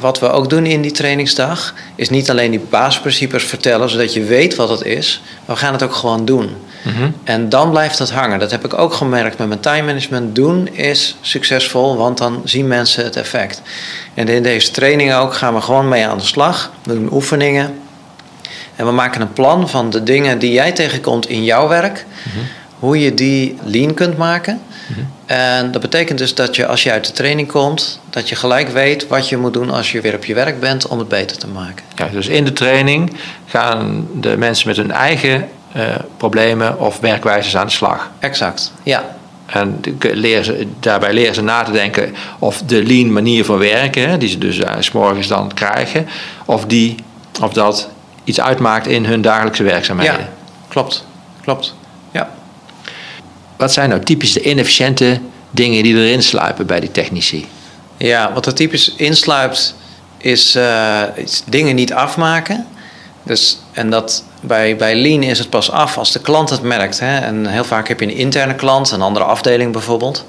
wat 0.00 0.20
we 0.20 0.30
ook 0.30 0.50
doen 0.50 0.66
in 0.66 0.80
die 0.80 0.90
trainingsdag, 0.90 1.74
is 1.94 2.10
niet 2.10 2.30
alleen 2.30 2.50
die 2.50 2.66
basisprincipes 2.70 3.44
vertellen, 3.44 3.90
zodat 3.90 4.12
je 4.12 4.24
weet 4.24 4.54
wat 4.54 4.68
het 4.68 4.82
is, 4.82 5.22
maar 5.46 5.56
we 5.56 5.62
gaan 5.62 5.72
het 5.72 5.82
ook 5.82 5.94
gewoon 5.94 6.24
doen. 6.24 6.56
Mhm. 6.82 7.10
En 7.24 7.48
dan 7.48 7.70
blijft 7.70 7.98
het 7.98 8.10
hangen. 8.10 8.38
Dat 8.38 8.50
heb 8.50 8.64
ik 8.64 8.78
ook 8.78 8.94
gemerkt 8.94 9.38
met 9.38 9.48
mijn 9.48 9.60
time 9.60 9.82
management. 9.82 10.34
Doen 10.34 10.68
is 10.68 11.16
succesvol, 11.20 11.96
want 11.96 12.18
dan 12.18 12.42
zien 12.44 12.68
mensen 12.68 13.04
het 13.04 13.16
effect. 13.16 13.62
En 14.14 14.28
in 14.28 14.42
deze 14.42 14.70
training 14.70 15.14
ook 15.14 15.34
gaan 15.34 15.54
we 15.54 15.60
gewoon 15.60 15.88
mee 15.88 16.06
aan 16.06 16.18
de 16.18 16.24
slag. 16.24 16.72
We 16.82 16.94
doen 16.94 17.12
oefeningen. 17.12 17.78
En 18.76 18.86
we 18.86 18.92
maken 18.92 19.20
een 19.20 19.32
plan 19.32 19.68
van 19.68 19.90
de 19.90 20.02
dingen 20.02 20.38
die 20.38 20.52
jij 20.52 20.72
tegenkomt 20.72 21.28
in 21.28 21.44
jouw 21.44 21.68
werk. 21.68 22.04
Mhm. 22.22 22.38
Hoe 22.84 23.00
je 23.00 23.14
die 23.14 23.56
lean 23.62 23.94
kunt 23.94 24.16
maken. 24.16 24.60
Mhm. 24.88 25.00
En 25.26 25.70
dat 25.70 25.80
betekent 25.80 26.18
dus 26.18 26.34
dat 26.34 26.56
je 26.56 26.66
als 26.66 26.82
je 26.82 26.90
uit 26.90 27.06
de 27.06 27.12
training 27.12 27.48
komt, 27.48 28.00
dat 28.10 28.28
je 28.28 28.36
gelijk 28.36 28.68
weet 28.68 29.06
wat 29.06 29.28
je 29.28 29.36
moet 29.36 29.52
doen 29.52 29.70
als 29.70 29.92
je 29.92 30.00
weer 30.00 30.14
op 30.14 30.24
je 30.24 30.34
werk 30.34 30.60
bent 30.60 30.86
om 30.86 30.98
het 30.98 31.08
beter 31.08 31.38
te 31.38 31.46
maken. 31.46 31.84
Ja, 31.96 32.06
dus 32.12 32.26
in 32.26 32.44
de 32.44 32.52
training 32.52 33.16
gaan 33.46 34.08
de 34.20 34.36
mensen 34.36 34.68
met 34.68 34.76
hun 34.76 34.90
eigen 34.90 35.48
uh, 35.76 35.82
problemen 36.16 36.80
of 36.80 37.00
werkwijzes 37.00 37.56
aan 37.56 37.66
de 37.66 37.72
slag. 37.72 38.10
Exact, 38.18 38.72
ja. 38.82 39.16
En 39.46 39.80
ze, 40.20 40.66
daarbij 40.80 41.12
leren 41.12 41.34
ze 41.34 41.42
na 41.42 41.62
te 41.62 41.72
denken 41.72 42.14
of 42.38 42.62
de 42.66 42.82
lean 42.82 43.12
manier 43.12 43.44
van 43.44 43.58
werken, 43.58 44.18
die 44.18 44.28
ze 44.28 44.38
dus 44.38 44.58
uh, 44.58 44.70
s 44.78 44.92
morgens 44.92 45.26
dan 45.26 45.54
krijgen, 45.54 46.06
of, 46.44 46.64
die, 46.66 46.94
of 47.42 47.52
dat 47.52 47.88
iets 48.24 48.40
uitmaakt 48.40 48.86
in 48.86 49.04
hun 49.04 49.22
dagelijkse 49.22 49.62
werkzaamheden. 49.62 50.18
Ja, 50.18 50.28
klopt, 50.68 51.06
klopt. 51.42 51.74
Wat 53.56 53.72
zijn 53.72 53.88
nou 53.88 54.02
typisch 54.02 54.32
de 54.32 54.42
inefficiënte 54.42 55.20
dingen 55.50 55.82
die 55.82 55.94
erin 55.96 56.22
sluipen 56.22 56.66
bij 56.66 56.80
die 56.80 56.90
technici? 56.90 57.46
Ja, 57.96 58.32
wat 58.32 58.46
er 58.46 58.54
typisch 58.54 58.94
insluipt 58.96 59.74
is, 60.18 60.56
uh, 60.56 61.02
is 61.14 61.42
dingen 61.46 61.74
niet 61.74 61.92
afmaken. 61.92 62.66
Dus, 63.22 63.58
en 63.72 63.90
dat, 63.90 64.24
bij, 64.40 64.76
bij 64.76 64.94
Lean 64.94 65.22
is 65.22 65.38
het 65.38 65.50
pas 65.50 65.70
af 65.70 65.98
als 65.98 66.12
de 66.12 66.20
klant 66.20 66.50
het 66.50 66.62
merkt. 66.62 67.00
Hè? 67.00 67.18
En 67.18 67.46
heel 67.46 67.64
vaak 67.64 67.88
heb 67.88 68.00
je 68.00 68.06
een 68.06 68.16
interne 68.16 68.54
klant, 68.54 68.90
een 68.90 69.02
andere 69.02 69.24
afdeling 69.24 69.72
bijvoorbeeld. 69.72 70.24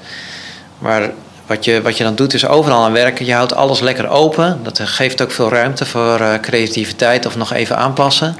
Maar 0.78 1.10
wat 1.46 1.64
je, 1.64 1.82
wat 1.82 1.96
je 1.96 2.04
dan 2.04 2.14
doet 2.14 2.34
is 2.34 2.46
overal 2.46 2.84
aan 2.84 2.92
werken. 2.92 3.26
Je 3.26 3.32
houdt 3.32 3.54
alles 3.54 3.80
lekker 3.80 4.08
open. 4.08 4.60
Dat 4.62 4.80
geeft 4.80 5.22
ook 5.22 5.30
veel 5.30 5.48
ruimte 5.48 5.86
voor 5.86 6.20
uh, 6.20 6.34
creativiteit 6.40 7.26
of 7.26 7.36
nog 7.36 7.52
even 7.52 7.76
aanpassen. 7.76 8.36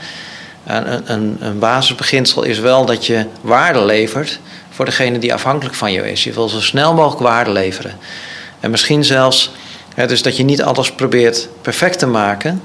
een, 0.67 1.13
een, 1.13 1.37
een 1.41 1.59
basisbeginsel 1.59 2.43
is 2.43 2.59
wel 2.59 2.85
dat 2.85 3.07
je 3.07 3.27
waarde 3.41 3.85
levert 3.85 4.41
voor 4.77 4.85
degene 4.85 5.19
die 5.19 5.35
afhankelijk 5.35 5.77
van 5.77 5.93
jou 5.93 6.07
is. 6.07 6.25
Je 6.25 6.33
wil 6.33 6.49
zo 6.49 6.61
snel 6.61 6.95
mogelijk 6.95 7.23
waarde 7.23 7.51
leveren. 7.51 7.99
En 8.61 8.71
misschien 8.71 9.05
zelfs, 9.05 9.51
dus 10.07 10.23
dat 10.23 10.37
je 10.37 10.45
niet 10.45 10.63
alles 10.63 10.93
probeert 10.93 11.49
perfect 11.63 11.99
te 11.99 12.07
maken. 12.07 12.63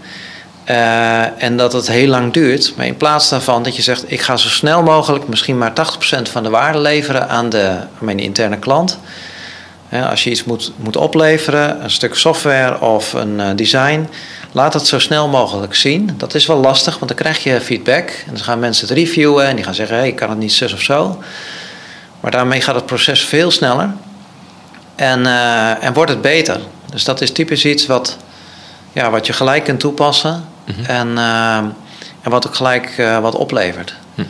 Uh, 0.70 1.44
en 1.44 1.58
dat 1.58 1.74
het 1.74 1.88
heel 1.88 2.08
lang 2.08 2.34
duurt. 2.34 2.74
Maar 2.76 2.86
in 2.86 2.98
plaats 2.98 3.30
daarvan 3.30 3.64
dat 3.64 3.76
je 3.76 3.82
zegt: 3.82 4.12
ik 4.12 4.22
ga 4.22 4.38
zo 4.38 4.50
snel 4.50 4.84
mogelijk, 4.84 5.28
misschien 5.28 5.58
maar 5.58 5.72
80% 5.72 6.22
van 6.32 6.44
de 6.44 6.50
waarde 6.50 6.80
leveren 6.80 7.30
aan, 7.30 7.50
de, 7.50 7.78
mijn 8.00 8.20
interne 8.20 8.58
klant. 8.58 9.00
als 10.10 10.24
je 10.24 10.30
iets 10.30 10.44
moet, 10.44 10.72
moet 10.76 10.96
opleveren, 10.96 11.84
een 11.84 11.92
stuk 11.92 12.16
software 12.16 12.82
of 12.82 13.14
een 13.14 13.40
uh, 13.40 13.50
design, 13.56 14.10
laat 14.52 14.74
het 14.74 14.88
zo 14.88 15.00
snel 15.00 15.28
mogelijk 15.28 15.76
zien. 15.76 16.10
Dat 16.18 16.34
is 16.36 16.46
wel 16.46 16.58
lastig, 16.58 16.94
want 16.94 17.08
dan 17.08 17.18
krijg 17.18 17.44
je 17.44 17.62
feedback. 17.62 18.10
En 18.10 18.34
dan 18.34 18.44
gaan 18.44 18.60
mensen 18.60 18.88
het 18.88 18.98
reviewen 18.98 19.46
en 19.46 19.56
die 19.56 19.66
gaan 19.66 19.76
zeggen: 19.76 19.98
hey, 19.98 20.08
ik 20.08 20.16
kan 20.16 20.30
het 20.30 20.40
niet 20.40 20.54
zus 20.54 20.74
of 20.74 20.82
zo. 20.82 21.20
Maar 22.22 22.32
daarmee 22.32 22.62
gaat 22.62 22.76
het 22.76 22.86
proces 22.86 23.26
veel 23.26 23.52
sneller 23.52 23.94
en, 24.96 25.20
uh, 25.20 25.84
en 25.84 25.94
wordt 25.94 26.12
het 26.12 26.22
beter. 26.22 26.60
Dus 26.92 27.04
dat 27.04 27.22
is 27.22 27.32
typisch 27.32 27.66
iets 27.66 27.86
wat, 27.86 28.18
ja, 28.94 29.10
wat 29.10 29.26
je 29.26 29.34
gelijk 29.34 29.64
kunt 29.64 29.80
toepassen 29.80 30.50
Mhm. 30.66 30.84
en, 30.86 31.08
uh, 31.08 31.56
en 32.22 32.30
wat 32.30 32.48
ook 32.48 32.56
gelijk 32.56 32.96
uh, 32.98 33.20
wat 33.20 33.36
oplevert. 33.36 33.94
Hm. 34.16 34.22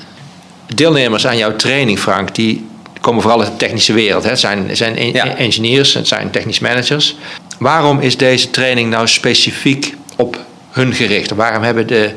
Deelnemers 0.76 1.28
aan 1.28 1.38
jouw 1.38 1.56
training, 1.56 2.00
Frank, 2.00 2.36
die 2.36 2.70
komen 3.02 3.22
vooral 3.22 3.42
uit 3.42 3.50
de 3.52 3.56
technische 3.58 3.94
wereld. 3.94 4.24
Het 4.24 4.40
zijn, 4.40 4.76
zijn 4.76 4.98
engineers, 5.38 5.94
het 5.94 6.08
zijn 6.08 6.30
technisch 6.30 6.60
managers. 6.60 7.16
Waarom 7.60 8.00
is 8.00 8.18
deze 8.18 8.50
training 8.50 8.90
nou 8.90 9.08
specifiek 9.08 9.96
op 10.16 10.40
hun 10.70 10.94
gericht? 10.94 11.30
Waarom 11.32 11.64
hebben 11.64 11.88
de, 11.88 12.14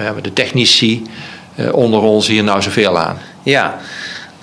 uh, 0.00 0.10
de 0.22 0.32
technici 0.32 1.02
onder 1.72 2.00
ons 2.00 2.26
hier 2.26 2.44
nou 2.44 2.62
zoveel 2.62 2.98
aan? 2.98 3.18
Ja, 3.42 3.78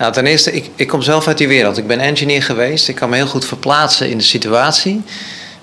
nou, 0.00 0.12
ten 0.12 0.26
eerste, 0.26 0.52
ik, 0.52 0.70
ik 0.74 0.88
kom 0.88 1.02
zelf 1.02 1.26
uit 1.26 1.38
die 1.38 1.48
wereld. 1.48 1.78
Ik 1.78 1.86
ben 1.86 2.00
engineer 2.00 2.42
geweest. 2.42 2.88
Ik 2.88 2.94
kan 2.94 3.08
me 3.08 3.16
heel 3.16 3.26
goed 3.26 3.44
verplaatsen 3.44 4.10
in 4.10 4.18
de 4.18 4.24
situatie. 4.24 5.02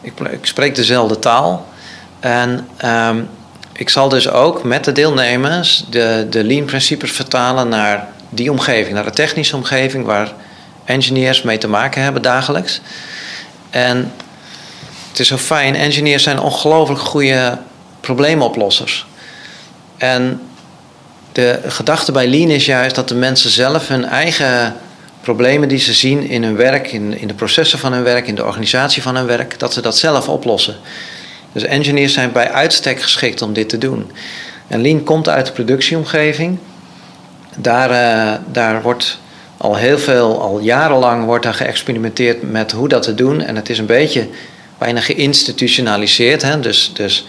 Ik, 0.02 0.14
spreek 0.42 0.76
dezelfde 0.76 1.20
taal. 1.20 1.68
En 2.20 2.68
um, 2.86 3.30
ik 3.74 3.90
zal 3.90 4.10
dus 4.10 4.30
ook 4.30 4.64
met 4.64 4.84
de 4.84 4.92
deelnemers 4.92 5.86
de, 5.90 6.28
de 6.30 6.44
lean-principes 6.44 7.12
vertalen 7.12 7.70
naar 7.70 8.08
die 8.30 8.52
omgeving, 8.52 8.96
naar 8.96 9.04
de 9.04 9.12
technische 9.12 9.56
omgeving 9.56 10.06
waar 10.06 10.34
engineers 10.86 11.42
mee 11.42 11.58
te 11.58 11.68
maken 11.68 12.02
hebben 12.02 12.22
dagelijks. 12.22 12.82
En 13.70 14.12
het 15.10 15.20
is 15.20 15.28
zo 15.28 15.38
fijn, 15.38 15.76
engineers 15.76 16.24
zijn 16.24 16.40
ongelooflijk 16.40 17.02
goede 17.02 17.58
probleemoplossers. 18.00 19.06
En 19.98 20.42
de 21.38 21.60
gedachte 21.68 22.12
bij 22.12 22.28
Lean 22.28 22.50
is 22.50 22.66
juist 22.66 22.96
dat 22.96 23.08
de 23.08 23.16
mensen 23.16 23.50
zelf 23.50 23.88
hun 23.88 24.06
eigen 24.06 24.76
problemen 25.22 25.68
die 25.68 25.80
ze 25.80 25.94
zien 25.94 26.30
in 26.30 26.44
hun 26.44 26.56
werk, 26.56 26.92
in, 26.92 27.20
in 27.20 27.28
de 27.28 27.34
processen 27.34 27.80
van 27.80 27.94
hun 27.94 28.04
werk, 28.04 28.28
in 28.28 28.36
de 28.36 28.46
organisatie 28.46 29.02
van 29.02 29.16
hun 29.16 29.26
werk, 29.26 29.60
dat 29.60 29.74
ze 29.74 29.82
dat 29.82 29.98
zelf 29.98 30.30
oplossen. 30.30 30.76
Dus 31.52 31.64
engineers 31.64 32.14
zijn 32.14 32.32
bij 32.32 32.52
uitstek 32.52 33.02
geschikt 33.02 33.42
om 33.42 33.54
dit 33.54 33.70
te 33.70 33.78
doen. 33.78 34.12
En 34.68 34.82
Lean 34.82 35.04
komt 35.04 35.30
uit 35.30 35.46
de 35.46 35.52
productieomgeving. 35.52 36.58
Daar, 37.58 37.90
uh, 37.92 38.34
daar 38.52 38.82
wordt 38.82 39.18
al 39.58 39.76
heel 39.76 40.00
veel, 40.00 40.42
al 40.42 40.60
jarenlang 40.60 41.26
wordt 41.26 41.44
daar 41.44 41.54
geëxperimenteerd 41.54 42.52
met 42.52 42.72
hoe 42.72 42.88
dat 42.88 43.04
te 43.04 43.16
doen. 43.16 43.42
En 43.42 43.56
het 43.56 43.70
is 43.70 43.78
een 43.78 43.86
beetje 43.86 44.28
bijna 44.78 45.00
geïnstitutionaliseerd. 45.00 46.42
Hè? 46.42 46.60
Dus, 46.60 46.92
dus 46.94 47.28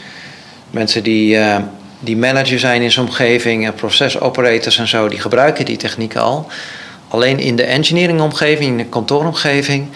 mensen 0.71 1.03
die, 1.03 1.37
uh, 1.37 1.57
die 2.01 2.17
manager 2.17 2.59
zijn 2.59 2.83
in 2.83 2.91
zo'n 2.91 3.07
omgeving, 3.07 3.75
procesoperators 3.75 4.79
en 4.79 4.89
zo, 4.89 5.09
die 5.09 5.21
gebruiken 5.21 5.65
die 5.65 5.77
technieken 5.77 6.21
al. 6.21 6.47
Alleen 7.09 7.39
in 7.39 7.57
de 7.57 7.63
engineeringomgeving, 7.63 8.71
in 8.71 8.77
de 8.77 8.85
kantooromgeving, 8.85 9.89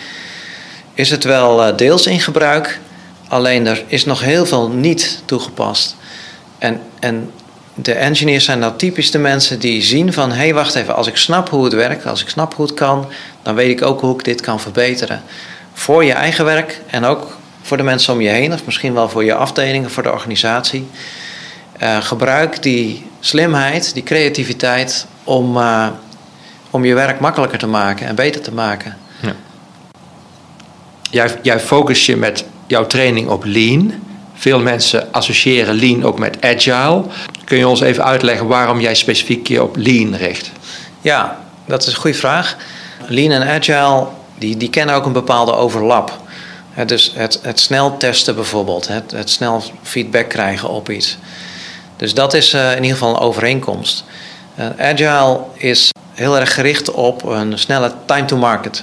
is 0.94 1.10
het 1.10 1.24
wel 1.24 1.68
uh, 1.68 1.76
deels 1.76 2.06
in 2.06 2.20
gebruik. 2.20 2.80
Alleen 3.28 3.66
er 3.66 3.84
is 3.86 4.04
nog 4.04 4.20
heel 4.20 4.46
veel 4.46 4.68
niet 4.68 5.22
toegepast. 5.24 5.96
En, 6.58 6.80
en 7.00 7.30
de 7.74 7.92
engineers 7.92 8.44
zijn 8.44 8.58
nou 8.58 8.72
typisch 8.76 9.10
de 9.10 9.18
mensen 9.18 9.58
die 9.58 9.82
zien 9.82 10.12
van... 10.12 10.30
hé, 10.30 10.36
hey, 10.36 10.54
wacht 10.54 10.74
even, 10.74 10.96
als 10.96 11.06
ik 11.06 11.16
snap 11.16 11.48
hoe 11.48 11.64
het 11.64 11.72
werkt, 11.72 12.06
als 12.06 12.22
ik 12.22 12.28
snap 12.28 12.54
hoe 12.54 12.66
het 12.66 12.74
kan... 12.74 13.08
dan 13.42 13.54
weet 13.54 13.70
ik 13.70 13.82
ook 13.82 14.00
hoe 14.00 14.14
ik 14.14 14.24
dit 14.24 14.40
kan 14.40 14.60
verbeteren. 14.60 15.22
Voor 15.72 16.04
je 16.04 16.12
eigen 16.12 16.44
werk 16.44 16.80
en 16.86 17.04
ook 17.04 17.36
voor 17.62 17.76
de 17.76 17.82
mensen 17.82 18.12
om 18.12 18.20
je 18.20 18.28
heen... 18.28 18.52
of 18.52 18.64
misschien 18.64 18.94
wel 18.94 19.08
voor 19.08 19.24
je 19.24 19.34
afdeling 19.34 19.84
of 19.84 19.92
voor 19.92 20.02
de 20.02 20.12
organisatie. 20.12 20.86
Uh, 21.82 21.96
gebruik 22.02 22.62
die 22.62 23.06
slimheid, 23.20 23.94
die 23.94 24.02
creativiteit... 24.02 25.06
om, 25.24 25.56
uh, 25.56 25.87
om 26.70 26.85
je 26.85 26.94
werk 26.94 27.20
makkelijker 27.20 27.58
te 27.58 27.66
maken 27.66 28.06
en 28.06 28.14
beter 28.14 28.40
te 28.40 28.52
maken. 28.52 28.96
Ja. 29.20 29.35
Jij, 31.11 31.38
jij 31.42 31.61
focus 31.61 32.06
je 32.06 32.16
met 32.16 32.44
jouw 32.66 32.87
training 32.87 33.28
op 33.28 33.44
lean. 33.44 33.92
Veel 34.35 34.61
mensen 34.61 35.12
associëren 35.12 35.74
lean 35.74 36.04
ook 36.04 36.18
met 36.18 36.40
agile. 36.40 37.04
Kun 37.44 37.58
je 37.58 37.68
ons 37.68 37.80
even 37.80 38.04
uitleggen 38.04 38.46
waarom 38.46 38.80
jij 38.80 38.94
specifiek 38.94 39.48
je 39.48 39.62
op 39.62 39.76
lean 39.76 40.14
richt? 40.14 40.50
Ja, 41.00 41.38
dat 41.66 41.82
is 41.82 41.88
een 41.88 42.00
goede 42.00 42.16
vraag. 42.16 42.56
Lean 43.06 43.30
en 43.30 43.48
agile 43.48 44.06
die, 44.38 44.56
die 44.56 44.70
kennen 44.70 44.94
ook 44.94 45.06
een 45.06 45.12
bepaalde 45.12 45.54
overlap. 45.54 46.20
dus 46.87 47.12
het, 47.14 47.38
het 47.42 47.61
snel 47.61 47.96
testen 47.96 48.35
bijvoorbeeld, 48.35 48.88
het, 48.88 49.11
het 49.11 49.30
snel 49.30 49.62
feedback 49.82 50.28
krijgen 50.28 50.68
op 50.68 50.90
iets. 50.90 51.18
Dus 52.02 52.14
dat 52.14 52.34
is 52.34 52.54
uh, 52.54 52.70
in 52.70 52.82
ieder 52.82 52.92
geval 52.98 53.14
een 53.14 53.20
overeenkomst. 53.20 54.04
Uh, 54.58 54.66
agile 54.78 55.40
is 55.54 55.90
heel 56.12 56.38
erg 56.38 56.54
gericht 56.54 56.90
op 56.90 57.24
een 57.24 57.58
snelle 57.58 57.92
time 58.06 58.24
to 58.24 58.36
market. 58.36 58.82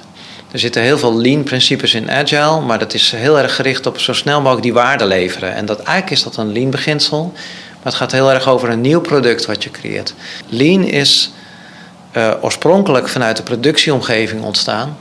Er 0.52 0.60
zitten 0.60 0.82
heel 0.82 0.98
veel 0.98 1.22
lean 1.22 1.44
principes 1.44 1.94
in 1.94 2.12
agile, 2.12 2.62
maar 2.62 2.80
dat 2.80 2.94
is 2.94 3.12
heel 3.12 3.40
erg 3.40 3.56
gericht 3.56 3.86
op 3.86 4.00
zo 4.00 4.14
snel 4.14 4.40
mogelijk 4.40 4.64
die 4.64 4.74
waarde 4.74 5.06
leveren. 5.06 5.56
En 5.56 5.66
dat, 5.66 5.78
eigenlijk 5.78 6.10
is 6.10 6.24
dat 6.24 6.38
een 6.38 6.52
lean 6.52 6.70
beginsel, 6.70 7.32
maar 7.34 7.84
het 7.84 7.96
gaat 7.96 8.12
heel 8.12 8.32
erg 8.32 8.48
over 8.48 8.70
een 8.70 8.82
nieuw 8.82 9.02
product 9.02 9.46
wat 9.46 9.64
je 9.64 9.72
creëert. 9.72 10.14
Lean 10.50 10.84
is 10.84 11.32
uh, 12.14 12.32
oorspronkelijk 12.42 13.10
vanuit 13.10 13.38
de 13.38 13.44
productieomgeving 13.44 14.44
ontstaan. 14.44 14.98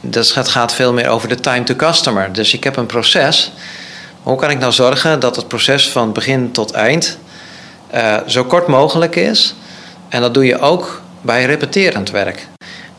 Dus 0.00 0.34
het 0.34 0.48
gaat 0.48 0.74
veel 0.74 0.92
meer 0.92 1.08
over 1.08 1.28
de 1.28 1.40
time 1.40 1.64
to 1.64 1.74
customer. 1.74 2.32
Dus 2.32 2.54
ik 2.54 2.64
heb 2.64 2.76
een 2.76 2.86
proces. 2.86 3.52
Hoe 4.22 4.36
kan 4.36 4.50
ik 4.50 4.58
nou 4.58 4.72
zorgen 4.72 5.20
dat 5.20 5.36
het 5.36 5.48
proces 5.48 5.88
van 5.88 6.12
begin 6.12 6.52
tot 6.52 6.70
eind 6.70 7.18
uh, 7.94 8.16
zo 8.26 8.44
kort 8.44 8.66
mogelijk 8.66 9.16
is? 9.16 9.54
En 10.08 10.20
dat 10.20 10.34
doe 10.34 10.44
je 10.44 10.58
ook 10.58 11.02
bij 11.20 11.44
repeterend 11.44 12.10
werk. 12.10 12.46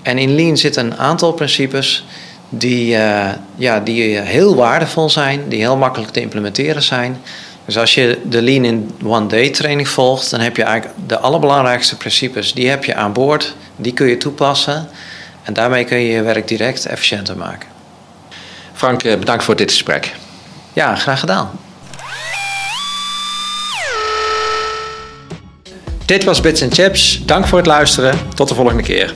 En 0.01 0.17
in 0.17 0.35
Lean 0.35 0.57
zitten 0.57 0.85
een 0.85 0.97
aantal 0.97 1.31
principes 1.31 2.05
die, 2.49 2.95
uh, 2.95 3.29
ja, 3.55 3.79
die 3.79 4.17
heel 4.17 4.55
waardevol 4.55 5.09
zijn, 5.09 5.49
die 5.49 5.59
heel 5.59 5.77
makkelijk 5.77 6.11
te 6.11 6.21
implementeren 6.21 6.83
zijn. 6.83 7.17
Dus 7.65 7.77
als 7.77 7.93
je 7.93 8.21
de 8.23 8.41
Lean 8.41 8.65
in 8.65 8.91
One 9.03 9.27
Day 9.27 9.49
training 9.49 9.87
volgt, 9.87 10.31
dan 10.31 10.39
heb 10.39 10.55
je 10.55 10.63
eigenlijk 10.63 10.95
de 11.07 11.19
allerbelangrijkste 11.19 11.97
principes, 11.97 12.53
die 12.53 12.69
heb 12.69 12.85
je 12.85 12.95
aan 12.95 13.13
boord, 13.13 13.55
die 13.75 13.93
kun 13.93 14.07
je 14.07 14.17
toepassen. 14.17 14.89
En 15.43 15.53
daarmee 15.53 15.83
kun 15.83 15.97
je 15.97 16.11
je 16.11 16.21
werk 16.21 16.47
direct 16.47 16.85
efficiënter 16.85 17.37
maken. 17.37 17.69
Frank, 18.73 19.03
eh, 19.03 19.17
bedankt 19.17 19.43
voor 19.43 19.55
dit 19.55 19.71
gesprek. 19.71 20.15
Ja, 20.73 20.95
graag 20.95 21.19
gedaan. 21.19 21.49
Dit 26.09 26.23
was 26.23 26.41
Bits 26.41 26.65
Chips. 26.69 27.21
Dank 27.25 27.47
voor 27.47 27.57
het 27.57 27.67
luisteren. 27.67 28.19
Tot 28.35 28.47
de 28.47 28.55
volgende 28.55 28.83
keer. 28.83 29.13